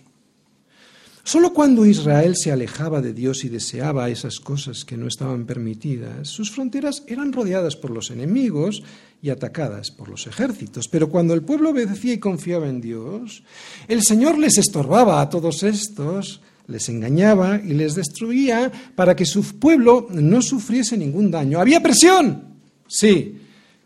[1.28, 6.26] Solo cuando Israel se alejaba de Dios y deseaba esas cosas que no estaban permitidas,
[6.26, 8.82] sus fronteras eran rodeadas por los enemigos
[9.20, 10.88] y atacadas por los ejércitos.
[10.88, 13.42] Pero cuando el pueblo obedecía y confiaba en Dios,
[13.88, 19.58] el Señor les estorbaba a todos estos, les engañaba y les destruía para que su
[19.58, 21.60] pueblo no sufriese ningún daño.
[21.60, 22.54] ¿Había presión?
[22.86, 23.36] Sí,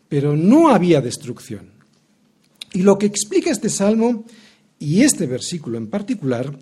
[0.07, 1.71] pero no había destrucción.
[2.71, 4.23] Y lo que explica este salmo
[4.79, 6.57] y este versículo en particular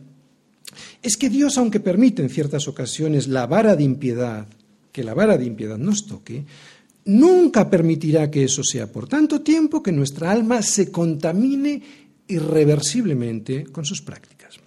[1.01, 4.47] es que Dios, aunque permite en ciertas ocasiones la vara de impiedad,
[4.91, 6.45] que la vara de impiedad nos toque,
[7.05, 11.81] nunca permitirá que eso sea por tanto tiempo que nuestra alma se contamine
[12.27, 14.59] irreversiblemente con sus prácticas.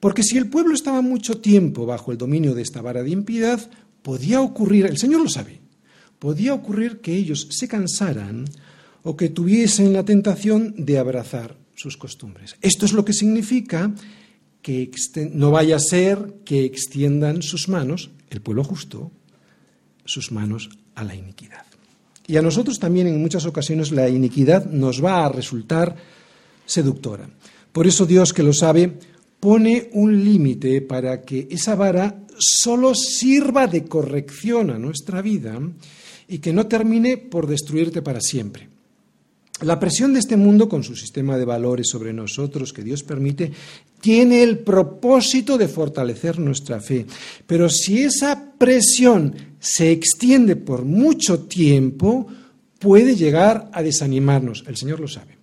[0.00, 3.70] Porque si el pueblo estaba mucho tiempo bajo el dominio de esta vara de impiedad,
[4.02, 5.60] podía ocurrir, el Señor lo sabe,
[6.18, 8.44] podía ocurrir que ellos se cansaran
[9.02, 12.56] o que tuviesen la tentación de abrazar sus costumbres.
[12.60, 13.92] Esto es lo que significa
[14.62, 14.90] que
[15.32, 19.10] no vaya a ser que extiendan sus manos, el pueblo justo,
[20.04, 21.66] sus manos a la iniquidad.
[22.26, 25.96] Y a nosotros también en muchas ocasiones la iniquidad nos va a resultar
[26.64, 27.28] seductora.
[27.72, 28.98] Por eso Dios, que lo sabe,
[29.40, 35.58] pone un límite para que esa vara solo sirva de corrección a nuestra vida
[36.28, 38.71] y que no termine por destruirte para siempre.
[39.62, 43.52] La presión de este mundo, con su sistema de valores sobre nosotros que Dios permite,
[44.00, 47.06] tiene el propósito de fortalecer nuestra fe.
[47.46, 52.26] Pero si esa presión se extiende por mucho tiempo,
[52.80, 54.64] puede llegar a desanimarnos.
[54.66, 55.38] El Señor lo sabe.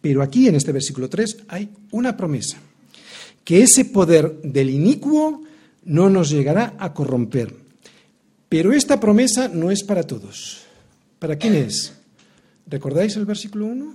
[0.00, 2.56] Pero aquí en este versículo 3 hay una promesa,
[3.44, 5.42] que ese poder del inicuo
[5.84, 7.54] no nos llegará a corromper.
[8.48, 10.62] Pero esta promesa no es para todos.
[11.18, 11.97] ¿Para quién es?
[12.68, 13.94] ¿Recordáis el versículo 1?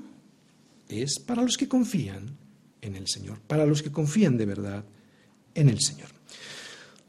[0.90, 2.38] Es para los que confían
[2.82, 4.84] en el Señor, para los que confían de verdad
[5.54, 6.10] en el Señor.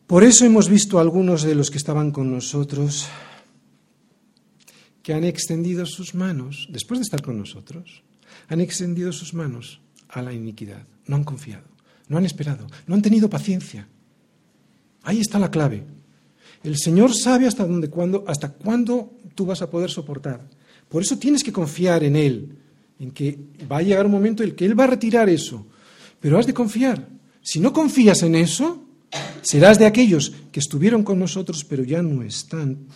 [0.06, 3.06] Por eso hemos visto a algunos de los que estaban con nosotros
[5.02, 8.02] que han extendido sus manos, después de estar con nosotros,
[8.48, 10.86] han extendido sus manos a la iniquidad.
[11.06, 11.64] No han confiado,
[12.08, 13.88] no han esperado, no han tenido paciencia.
[15.02, 15.84] Ahí está la clave.
[16.62, 20.48] El Señor sabe hasta dónde, cuándo, hasta cuándo tú vas a poder soportar.
[20.94, 22.56] Por eso tienes que confiar en Él
[23.00, 23.36] en que
[23.68, 25.66] va a llegar un momento en el que Él va a retirar eso.
[26.20, 27.08] Pero has de confiar.
[27.42, 28.86] Si no confías en eso,
[29.42, 32.86] serás de aquellos que estuvieron con nosotros, pero ya no están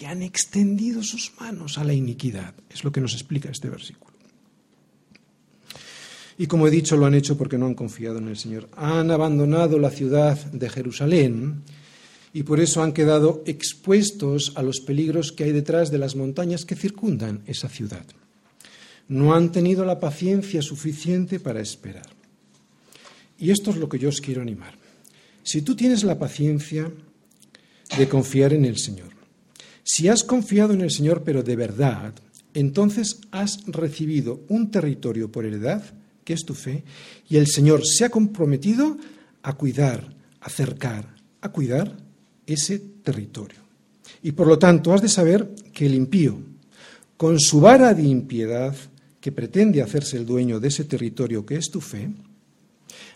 [0.00, 2.54] y han extendido sus manos a la iniquidad.
[2.70, 4.14] Es lo que nos explica este versículo.
[6.38, 8.68] Y como he dicho, lo han hecho porque no han confiado en el Señor.
[8.76, 11.64] Han abandonado la ciudad de Jerusalén
[12.32, 16.64] y por eso han quedado expuestos a los peligros que hay detrás de las montañas
[16.64, 18.04] que circundan esa ciudad
[19.12, 22.06] no han tenido la paciencia suficiente para esperar.
[23.38, 24.74] Y esto es lo que yo os quiero animar.
[25.42, 26.90] Si tú tienes la paciencia
[27.96, 29.10] de confiar en el Señor,
[29.84, 32.14] si has confiado en el Señor pero de verdad,
[32.54, 35.82] entonces has recibido un territorio por heredad,
[36.24, 36.84] que es tu fe,
[37.28, 38.96] y el Señor se ha comprometido
[39.42, 41.98] a cuidar, a acercar, a cuidar
[42.52, 43.60] ese territorio.
[44.22, 46.38] Y por lo tanto has de saber que el impío,
[47.16, 48.74] con su vara de impiedad,
[49.20, 52.10] que pretende hacerse el dueño de ese territorio que es tu fe,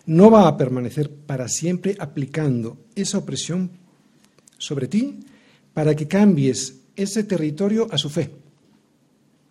[0.05, 3.69] no va a permanecer para siempre aplicando esa opresión
[4.57, 5.19] sobre ti
[5.73, 8.31] para que cambies ese territorio a su fe,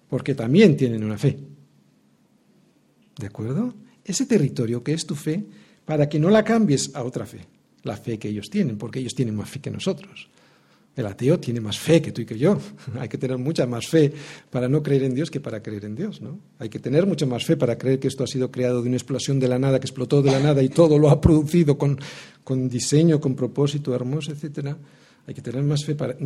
[0.09, 1.39] porque también tienen una fe.
[3.19, 3.75] ¿De acuerdo?
[4.05, 5.45] Ese territorio que es tu fe,
[5.85, 7.47] para que no la cambies a otra fe,
[7.87, 10.29] la fe que ellos tienen, porque ellos tienen más fe que nosotros.
[10.97, 12.59] El ateo tiene más fe que tú y que yo.
[12.99, 14.13] Hay que tener mucha más fe
[14.51, 16.39] para no creer en Dios que para creer en Dios, ¿no?
[16.59, 18.97] Hay que tener mucha más fe para creer que esto ha sido creado de una
[18.97, 21.99] explosión de la nada, que explotó de la nada y todo lo ha producido con,
[22.69, 24.79] diseño, con propósito hermoso, etcétera.
[25.27, 26.17] Hay que tener más fe para,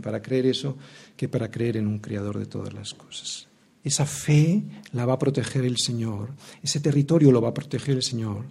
[0.00, 0.78] para creer eso
[1.16, 3.48] que para creer en un creador de todas las cosas.
[3.82, 4.62] Esa fe
[4.92, 6.30] la va a proteger el Señor,
[6.62, 8.46] ese territorio lo va a proteger el Señor,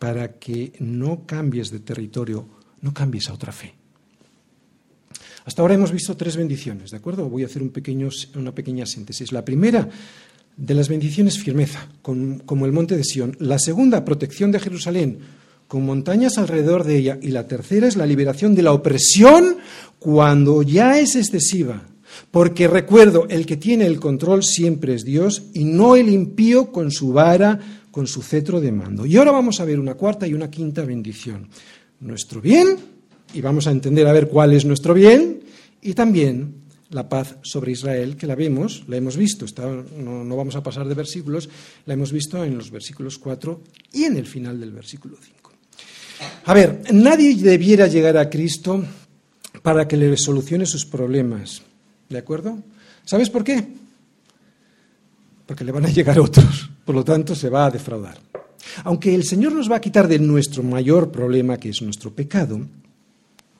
[0.00, 2.48] para que no cambies de territorio,
[2.80, 3.74] no cambies a otra fe.
[5.44, 7.28] Hasta ahora hemos visto tres bendiciones, ¿de acuerdo?
[7.28, 9.30] Voy a hacer una pequeña síntesis.
[9.30, 9.88] La primera
[10.56, 13.36] de las bendiciones, firmeza, como el monte de Sión.
[13.40, 15.18] La segunda, protección de Jerusalén,
[15.68, 17.18] con montañas alrededor de ella.
[17.20, 19.58] Y la tercera es la liberación de la opresión
[19.98, 21.82] cuando ya es excesiva.
[22.30, 26.90] Porque recuerdo, el que tiene el control siempre es Dios y no el impío con
[26.90, 27.58] su vara,
[27.90, 29.06] con su cetro de mando.
[29.06, 31.48] Y ahora vamos a ver una cuarta y una quinta bendición.
[32.00, 32.76] Nuestro bien,
[33.34, 35.40] y vamos a entender a ver cuál es nuestro bien,
[35.82, 36.60] y también
[36.90, 39.46] la paz sobre Israel, que la vemos, la hemos visto,
[39.96, 41.48] no, no, vamos a pasar de versículos,
[41.86, 43.62] la hemos visto en los versículos 4
[43.92, 45.52] y en el final del versículo 5.
[46.44, 48.84] A ver, nadie debiera llegar a Cristo
[49.62, 51.62] para que le solucione sus problemas,
[52.10, 52.58] ¿de acuerdo?
[53.04, 53.66] ¿Sabes por qué?
[55.46, 58.18] Porque le van a llegar otros, por lo tanto se va a defraudar.
[58.84, 62.60] Aunque el Señor nos va a quitar de nuestro mayor problema, que es nuestro pecado,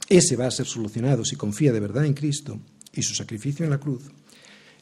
[0.09, 2.59] ese va a ser solucionado si confía de verdad en Cristo
[2.92, 4.03] y su sacrificio en la cruz,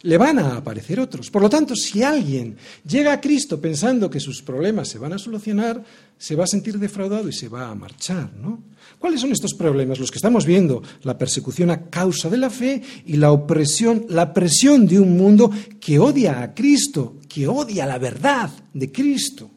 [0.03, 1.31] le van a aparecer otros.
[1.31, 5.19] Por lo tanto, si alguien llega a Cristo pensando que sus problemas se van a
[5.19, 5.83] solucionar,
[6.17, 8.63] se va a sentir defraudado y se va a marchar, ¿no?
[8.99, 9.99] ¿Cuáles son estos problemas?
[9.99, 14.33] Los que estamos viendo, la persecución a causa de la fe y la opresión, la
[14.33, 19.51] presión de un mundo que odia a Cristo, que odia la verdad de Cristo.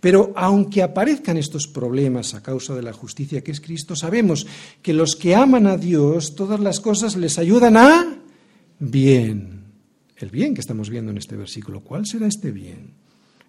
[0.00, 4.46] Pero aunque aparezcan estos problemas a causa de la justicia que es Cristo, sabemos
[4.80, 8.16] que los que aman a Dios, todas las cosas les ayudan a
[8.78, 9.64] bien.
[10.16, 11.80] El bien que estamos viendo en este versículo.
[11.80, 12.94] ¿Cuál será este bien?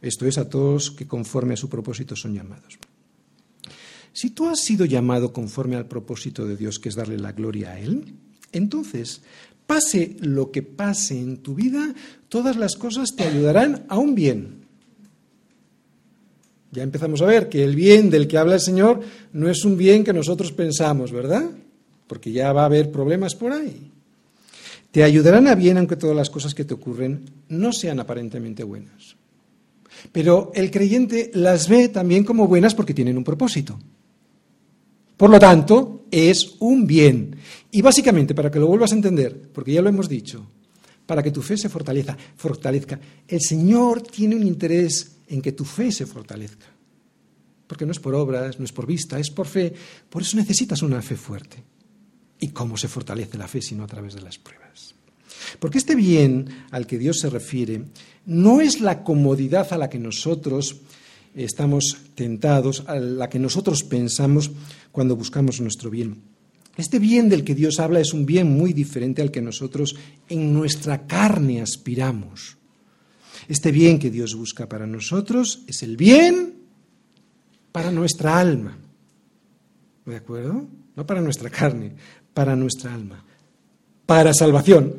[0.02, 2.78] Esto es a todos que conforme a su propósito son llamados.
[4.14, 7.72] Si tú has sido llamado conforme al propósito de Dios, que es darle la gloria
[7.72, 8.16] a Él,
[8.52, 9.22] entonces,
[9.66, 11.94] pase lo que pase en tu vida,
[12.30, 14.66] todas las cosas te ayudarán a un bien.
[16.72, 19.02] Ya empezamos a ver que el bien del que habla el Señor
[19.34, 21.50] no es un bien que nosotros pensamos, ¿verdad?
[22.08, 23.92] Porque ya va a haber problemas por ahí.
[24.98, 29.16] Te ayudarán a bien aunque todas las cosas que te ocurren no sean aparentemente buenas.
[30.12, 33.78] Pero el creyente las ve también como buenas porque tienen un propósito.
[35.16, 37.36] Por lo tanto, es un bien.
[37.70, 40.44] Y básicamente, para que lo vuelvas a entender, porque ya lo hemos dicho,
[41.06, 45.64] para que tu fe se fortalezca, fortalezca el Señor tiene un interés en que tu
[45.64, 46.66] fe se fortalezca.
[47.68, 49.72] Porque no es por obras, no es por vista, es por fe.
[50.10, 51.77] Por eso necesitas una fe fuerte.
[52.40, 54.96] ¿Y cómo se fortalece la fe sino a través de las pruebas?
[55.60, 57.84] Porque este bien al que Dios se refiere
[58.26, 60.78] no es la comodidad a la que nosotros
[61.36, 64.52] estamos tentados, a la que nosotros pensamos
[64.92, 66.22] cuando buscamos nuestro bien.
[66.78, 69.96] Este bien del que Dios habla es un bien muy diferente al que nosotros
[70.30, 72.58] en nuestra carne aspiramos.
[73.48, 76.56] Este bien que Dios busca para nosotros es el bien
[77.72, 78.78] para nuestra alma.
[80.06, 80.68] ¿De acuerdo?
[80.96, 81.94] No para nuestra carne,
[82.38, 83.26] para nuestra alma.
[84.06, 84.94] Para salvación.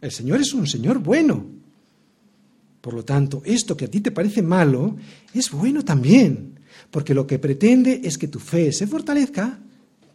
[0.00, 1.44] El Señor es un Señor bueno.
[2.80, 4.96] Por lo tanto, esto que a ti te parece malo
[5.34, 6.58] es bueno también,
[6.90, 9.58] porque lo que pretende es que tu fe se fortalezca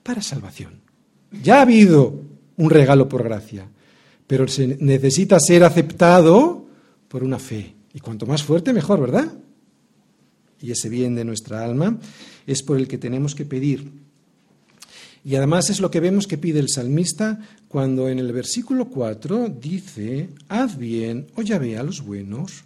[0.02, 0.80] para salvación.
[1.44, 2.20] Ya ha habido
[2.58, 3.70] un regalo por gracia,
[4.26, 6.66] pero se necesita ser aceptado
[7.08, 7.76] por una fe.
[7.94, 9.32] Y cuanto más fuerte, mejor, ¿verdad?
[10.60, 12.00] Y ese bien de nuestra alma
[12.48, 14.05] es por el que tenemos que pedir.
[15.26, 19.50] Y además es lo que vemos que pide el salmista cuando en el versículo 4
[19.50, 22.64] dice, haz bien o llave a los buenos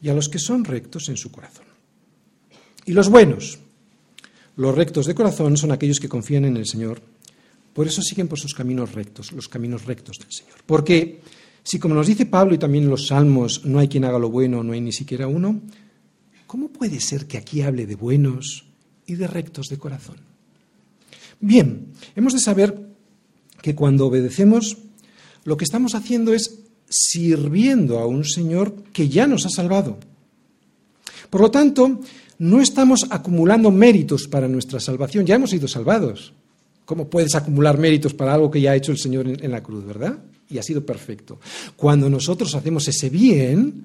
[0.00, 1.66] y a los que son rectos en su corazón.
[2.86, 3.58] Y los buenos,
[4.56, 7.02] los rectos de corazón son aquellos que confían en el Señor,
[7.74, 10.56] por eso siguen por sus caminos rectos, los caminos rectos del Señor.
[10.64, 11.20] Porque
[11.62, 14.64] si, como nos dice Pablo y también los Salmos, no hay quien haga lo bueno,
[14.64, 15.60] no hay ni siquiera uno,
[16.46, 18.64] ¿cómo puede ser que aquí hable de buenos
[19.06, 20.16] y de rectos de corazón?
[21.40, 22.88] Bien, hemos de saber
[23.62, 24.76] que cuando obedecemos,
[25.44, 29.98] lo que estamos haciendo es sirviendo a un Señor que ya nos ha salvado.
[31.30, 32.00] Por lo tanto,
[32.38, 36.32] no estamos acumulando méritos para nuestra salvación, ya hemos sido salvados.
[36.84, 39.84] ¿Cómo puedes acumular méritos para algo que ya ha hecho el Señor en, la cruz,
[39.84, 40.18] verdad?
[40.50, 41.38] y ha sido perfecto.
[41.76, 43.84] Cuando nosotros hacemos ese bien,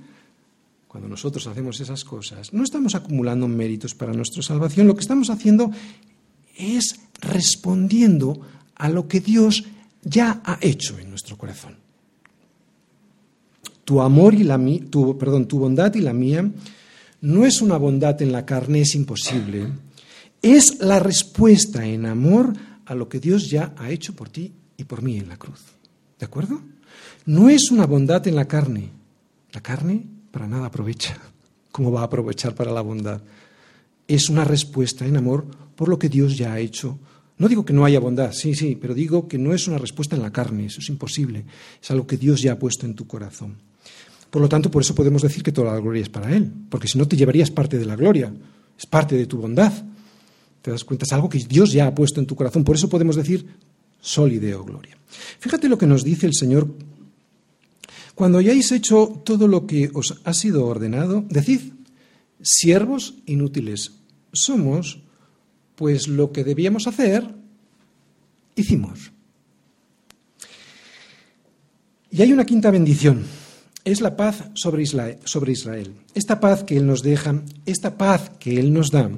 [0.87, 5.29] cuando nosotros hacemos esas cosas, no estamos acumulando méritos para nuestra salvación, lo que estamos
[5.29, 5.71] haciendo
[6.55, 8.39] es respondiendo
[8.75, 9.63] a lo que Dios
[10.03, 11.77] ya ha hecho en nuestro corazón.
[13.85, 16.49] Tu amor y la tu, perdón, tu bondad y la mía
[17.21, 19.67] no es una bondad en la carne, es imposible.
[20.41, 22.53] Es la respuesta en amor
[22.85, 25.61] a lo que Dios ya ha hecho por ti y por mí en la cruz.
[26.19, 26.61] ¿De acuerdo?
[27.25, 28.89] No es una bondad en la carne.
[29.53, 31.17] La carne para nada aprovecha.
[31.71, 33.21] ¿Cómo va a aprovechar para la bondad?
[34.07, 35.45] Es una respuesta en amor
[35.75, 36.99] por lo que Dios ya ha hecho,
[37.37, 40.15] No digo que no haya bondad, sí, sí, pero digo que no es una respuesta
[40.15, 41.45] en la carne, eso es imposible,
[41.81, 43.57] es algo que Dios ya ha puesto en tu corazón.
[44.29, 46.87] Por lo tanto, por eso podemos decir que toda la gloria es para Él, porque
[46.87, 48.33] si no te llevarías parte de la gloria,
[48.77, 49.73] es parte de tu bondad.
[50.61, 52.87] Te das cuenta, es algo que Dios ya ha puesto en tu corazón, por eso
[52.87, 53.45] podemos decir
[53.99, 54.97] solideo gloria.
[55.39, 56.67] Fíjate lo que nos dice el Señor.
[58.15, 61.73] Cuando hayáis hecho todo lo que os ha sido ordenado, decid,
[62.43, 63.93] siervos inútiles
[64.31, 64.99] somos,
[65.75, 67.27] pues lo que debíamos hacer,
[68.55, 69.11] hicimos.
[72.11, 73.23] Y hay una quinta bendición
[73.83, 78.73] es la paz sobre Israel, Esta paz que Él nos deja, esta paz que Él
[78.73, 79.09] nos da,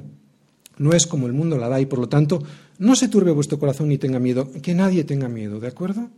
[0.78, 2.42] no es como el mundo la da y por lo tanto
[2.78, 6.10] no se turbe vuestro corazón ni tenga miedo, que nadie tenga miedo, ¿de acuerdo?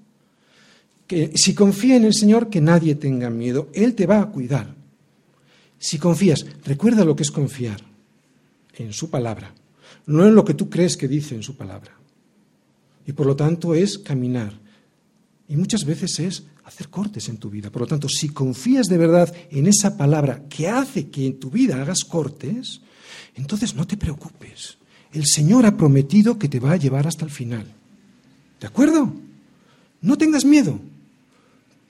[1.07, 4.75] Que si confía en el Señor, que nadie tenga miedo, Él te va a cuidar.
[5.79, 7.81] Si confías, recuerda lo que es confiar
[8.75, 9.55] en su palabra,
[10.07, 11.93] no en lo que tú crees que dice en su palabra.
[13.07, 14.59] Y por lo tanto es caminar.
[15.49, 17.71] Y muchas veces es hacer cortes en tu vida.
[17.71, 21.51] Por lo tanto, si confías de verdad en esa palabra que hace que en tu
[21.51, 22.83] vida hagas cortes,
[23.35, 24.77] entonces no te preocupes.
[25.13, 27.67] El Señor ha prometido que te va a llevar hasta el final.
[28.61, 29.15] ¿De acuerdo?
[30.03, 30.79] No tengas miedo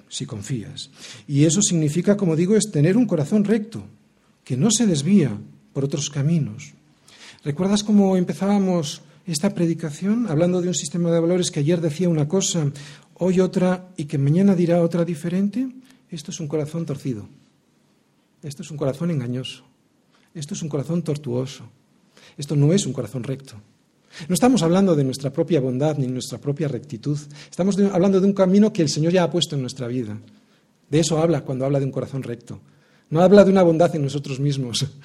[0.09, 0.91] si confías.
[1.27, 3.85] Y eso significa, como digo, es tener un corazón recto,
[4.45, 5.37] que no se desvía
[5.73, 6.73] por otros caminos.
[7.45, 12.27] ¿Recuerdas cómo empezábamos esta predicación hablando de un sistema de valores que ayer decía una
[12.27, 12.73] cosa,
[13.15, 15.69] hoy otra y que mañana dirá otra diferente,
[16.11, 17.29] esto es un corazón torcido.
[18.43, 19.65] Esto es un corazón engañoso.
[20.35, 21.65] Esto es un corazón tortuoso.
[22.37, 23.57] Esto no es un corazón recto.
[24.27, 27.19] No estamos hablando de nuestra propia bondad ni nuestra propia rectitud.
[27.51, 30.19] Estamos hablando de un camino que el Señor ya ha puesto en nuestra vida.
[30.91, 32.61] De eso habla cuando habla de un corazón recto.
[33.11, 34.87] No habla de una bondad en nosotros mismos.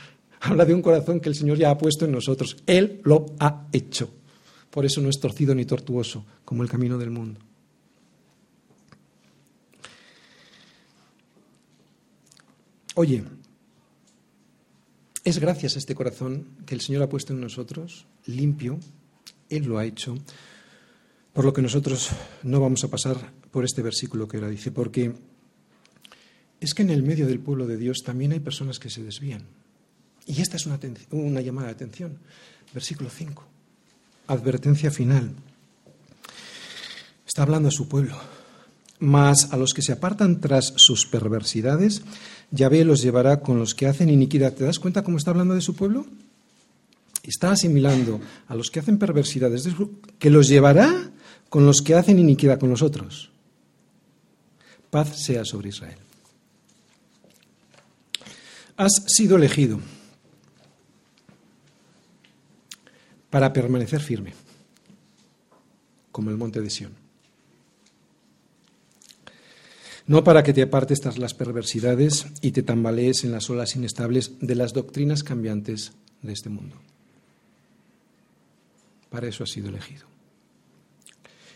[0.45, 2.57] Habla de un corazón que el Señor ya ha puesto en nosotros.
[2.67, 4.09] Él lo ha hecho.
[4.69, 7.39] Por eso no es torcido ni tortuoso como el camino del mundo.
[12.95, 13.23] Oye,
[15.23, 18.79] es gracias a este corazón que el Señor ha puesto en nosotros, limpio,
[19.55, 20.17] Él lo ha hecho,
[21.33, 22.09] por lo que nosotros
[22.43, 25.13] no vamos a pasar por este versículo que ahora dice, porque
[26.59, 29.43] es que en el medio del pueblo de Dios también hay personas que se desvían.
[30.25, 32.17] Y esta es una, llamada de atención.
[32.73, 33.43] Versículo 5.
[34.27, 35.31] Advertencia final.
[37.27, 38.17] Está hablando a su pueblo.
[38.99, 42.03] Mas a los que se apartan tras sus perversidades,
[42.51, 44.53] Yahvé los llevará con los que hacen iniquidad.
[44.53, 46.05] ¿Te das cuenta cómo está hablando de su pueblo?
[47.23, 49.67] Está asimilando a los que hacen perversidades,
[50.19, 51.11] que los llevará
[51.49, 53.31] con los que hacen iniquidad con los otros.
[54.89, 55.97] Paz sea sobre Israel.
[58.75, 59.79] Has sido elegido
[63.29, 64.33] para permanecer firme,
[66.11, 67.03] como el monte de Sión
[70.05, 74.33] no para que te apartes tras las perversidades y te tambalees en las olas inestables
[74.41, 76.75] de las doctrinas cambiantes de este mundo.
[79.13, 80.07] Para eso has sido elegido.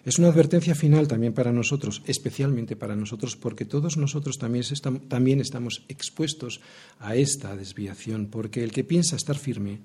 [0.05, 4.63] Es una advertencia final también para nosotros, especialmente para nosotros, porque todos nosotros también,
[5.07, 6.61] también estamos expuestos
[6.99, 9.79] a esta desviación, porque el que piensa estar firme,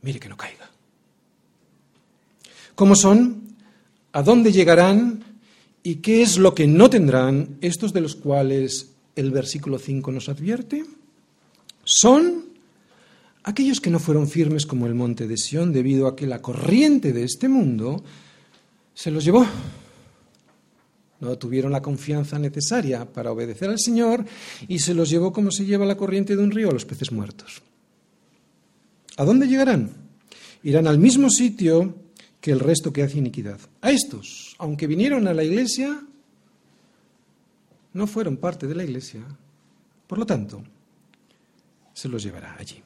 [0.00, 0.70] mire que no caiga.
[2.74, 3.42] ¿Cómo son?
[4.12, 5.22] ¿A dónde llegarán?
[5.82, 10.30] ¿Y qué es lo que no tendrán estos de los cuales el versículo 5 nos
[10.30, 10.86] advierte?
[11.84, 12.45] Son
[13.46, 17.12] aquellos que no fueron firmes como el monte de Sión debido a que la corriente
[17.12, 18.02] de este mundo
[18.92, 19.46] se los llevó.
[21.20, 24.26] No tuvieron la confianza necesaria para obedecer al Señor
[24.68, 27.12] y se los llevó como se lleva la corriente de un río a los peces
[27.12, 27.62] muertos.
[29.16, 29.92] ¿A dónde llegarán?
[30.64, 31.94] Irán al mismo sitio
[32.40, 33.60] que el resto que hace iniquidad.
[33.80, 36.02] A estos, aunque vinieron a la iglesia,
[37.92, 39.22] no fueron parte de la iglesia.
[40.06, 40.62] Por lo tanto,
[41.94, 42.82] se los llevará allí.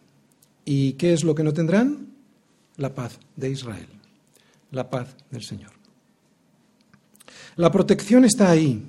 [0.72, 2.06] ¿Y qué es lo que no tendrán?
[2.76, 3.88] La paz de Israel,
[4.70, 5.72] la paz del Señor.
[7.56, 8.80] La protección está ahí,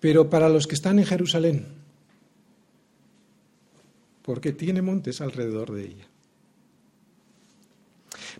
[0.00, 1.66] pero para los que están en Jerusalén,
[4.22, 6.08] porque tiene montes alrededor de ella.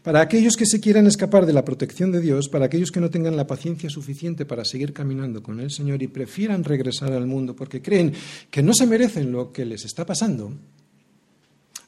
[0.03, 3.11] Para aquellos que se quieran escapar de la protección de Dios, para aquellos que no
[3.11, 7.55] tengan la paciencia suficiente para seguir caminando con el Señor y prefieran regresar al mundo
[7.55, 8.13] porque creen
[8.51, 10.53] que no se merecen lo que les está pasando,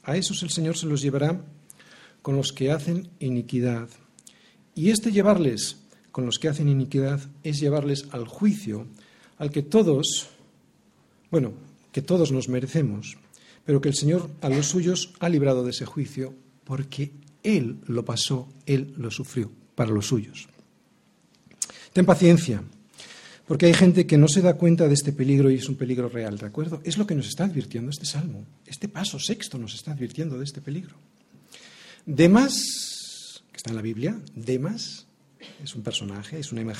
[0.09, 1.39] a esos el Señor se los llevará
[2.23, 3.87] con los que hacen iniquidad.
[4.73, 5.77] Y este llevarles
[6.11, 8.87] con los que hacen iniquidad es llevarles al juicio
[9.37, 10.29] al que todos,
[11.29, 11.53] bueno,
[11.91, 13.17] que todos nos merecemos,
[13.65, 16.33] pero que el Señor a los suyos ha librado de ese juicio
[16.63, 17.11] porque
[17.43, 20.49] Él lo pasó, Él lo sufrió para los suyos.
[21.93, 22.63] Ten paciencia,
[23.49, 26.07] porque hay gente que no se da cuenta de este peligro y es un peligro
[26.07, 26.81] real, ¿de acuerdo?
[26.83, 28.45] Es lo que nos está advirtiendo este salmo.
[28.67, 30.95] Este paso sexto nos está advirtiendo de este peligro.
[32.05, 35.07] Demas, que está en la Biblia, Demas
[35.63, 36.71] es un personaje, es un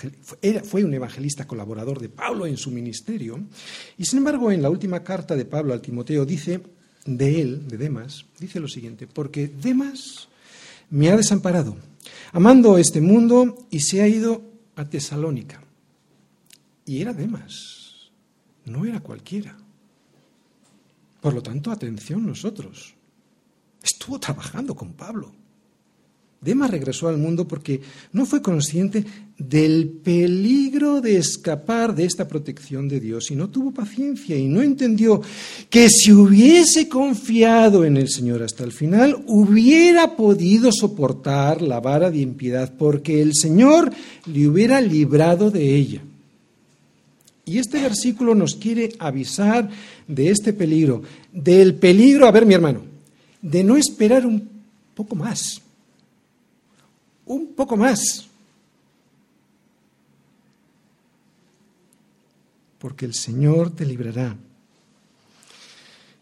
[0.63, 3.43] fue un evangelista colaborador de Pablo en su ministerio,
[3.97, 6.61] y sin embargo en la última carta de Pablo al Timoteo dice
[7.03, 10.29] de él, de Demas, dice lo siguiente, porque Demas
[10.91, 11.77] me ha desamparado,
[12.31, 14.43] amando este mundo y se ha ido
[14.75, 15.63] a Tesalónica.
[16.89, 18.09] Y era Demas,
[18.65, 19.55] no era cualquiera.
[21.21, 22.95] Por lo tanto, atención nosotros.
[23.83, 25.31] Estuvo trabajando con Pablo.
[26.41, 27.79] Demas regresó al mundo porque
[28.11, 29.05] no fue consciente
[29.37, 34.63] del peligro de escapar de esta protección de Dios y no tuvo paciencia y no
[34.63, 35.21] entendió
[35.69, 42.09] que si hubiese confiado en el Señor hasta el final, hubiera podido soportar la vara
[42.09, 43.93] de impiedad porque el Señor
[44.25, 46.01] le hubiera librado de ella.
[47.49, 49.69] Y este versículo nos quiere avisar
[50.07, 51.01] de este peligro,
[51.33, 52.83] del peligro, a ver mi hermano,
[53.41, 54.47] de no esperar un
[54.93, 55.61] poco más
[57.29, 58.27] un poco más.
[62.79, 64.35] Porque el Señor te librará.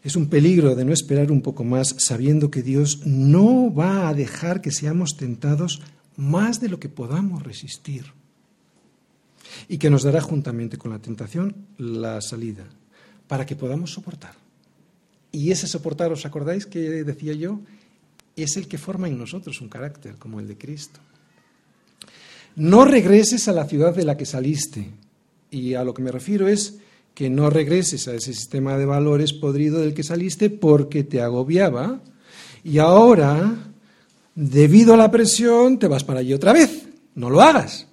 [0.04, 4.14] Es un peligro de no esperar un poco más sabiendo que Dios no va a
[4.14, 5.80] dejar que seamos tentados
[6.16, 8.12] más de lo que podamos resistir
[9.68, 12.64] y que nos dará juntamente con la tentación la salida
[13.26, 14.34] para que podamos soportar.
[15.30, 17.60] Y ese soportar, ¿os acordáis que decía yo?
[18.42, 21.00] es el que forma en nosotros un carácter como el de Cristo.
[22.56, 24.90] No regreses a la ciudad de la que saliste.
[25.50, 26.78] Y a lo que me refiero es
[27.14, 32.00] que no regreses a ese sistema de valores podrido del que saliste porque te agobiaba
[32.64, 33.72] y ahora,
[34.34, 36.88] debido a la presión, te vas para allí otra vez.
[37.14, 37.86] No lo hagas.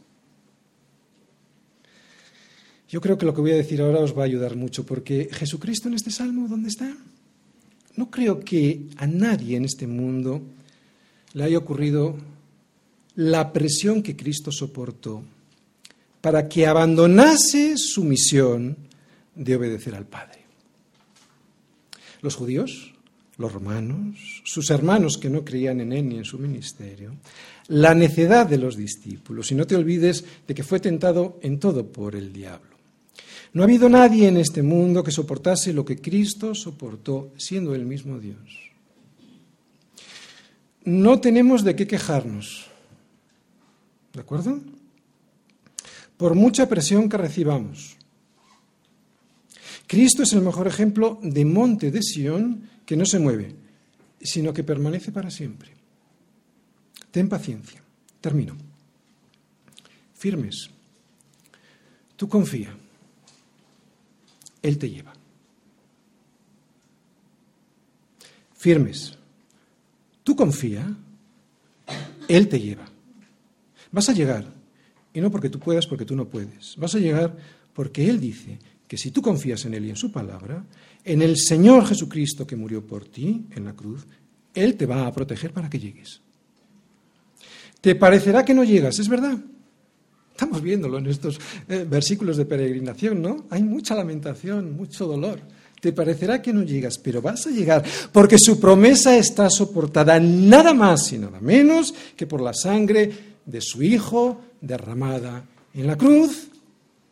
[2.96, 5.28] Yo creo que lo que voy a decir ahora os va a ayudar mucho porque
[5.30, 6.96] Jesucristo en este salmo, ¿dónde está?
[7.98, 10.42] No creo que a nadie en este mundo
[11.34, 12.16] le haya ocurrido
[13.16, 15.24] la presión que Cristo soportó
[16.22, 18.78] para que abandonase su misión
[19.36, 20.46] de obedecer al Padre.
[22.22, 22.94] Los judíos,
[23.38, 27.14] los romanos, sus hermanos que no creían en él ni en su ministerio,
[27.68, 31.92] la necedad de los discípulos, y no te olvides de que fue tentado en todo
[31.92, 32.75] por el diablo.
[33.56, 37.86] No ha habido nadie en este mundo que soportase lo que Cristo soportó siendo el
[37.86, 38.38] mismo Dios.
[40.84, 42.68] No tenemos de qué quejarnos.
[44.12, 44.60] ¿De acuerdo?
[46.18, 47.96] Por mucha presión que recibamos.
[49.88, 53.56] Cristo es el mejor ejemplo de monte de Sión que no se mueve,
[54.20, 55.72] sino que permanece para siempre.
[57.10, 57.82] Ten paciencia.
[58.20, 58.58] Termino.
[60.14, 60.70] Firmes.
[62.18, 62.76] Tú confía.
[64.66, 65.14] Él te lleva.
[68.56, 69.16] Firmes.
[70.24, 70.92] Tú confía,
[72.28, 72.86] Él te lleva.
[73.92, 74.52] Vas a llegar,
[75.14, 76.76] y no porque tú puedas, porque tú no puedes.
[76.78, 77.38] Vas a llegar
[77.74, 80.66] porque Él dice que si tú confías en Él y en su palabra,
[81.04, 84.08] en el Señor Jesucristo que murió por ti en la cruz,
[84.56, 86.22] Él te va a proteger para que llegues.
[87.82, 89.38] Te parecerá que no llegas, es verdad.
[90.36, 91.40] Estamos viéndolo en estos
[91.70, 93.46] eh, versículos de peregrinación, ¿no?
[93.52, 95.40] Hay mucha lamentación, mucho dolor.
[95.80, 100.74] Te parecerá que no llegas, pero vas a llegar, porque su promesa está soportada nada
[100.74, 103.10] más y nada menos que por la sangre
[103.46, 106.50] de su Hijo derramada en la cruz.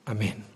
[0.04, 0.53] Amén.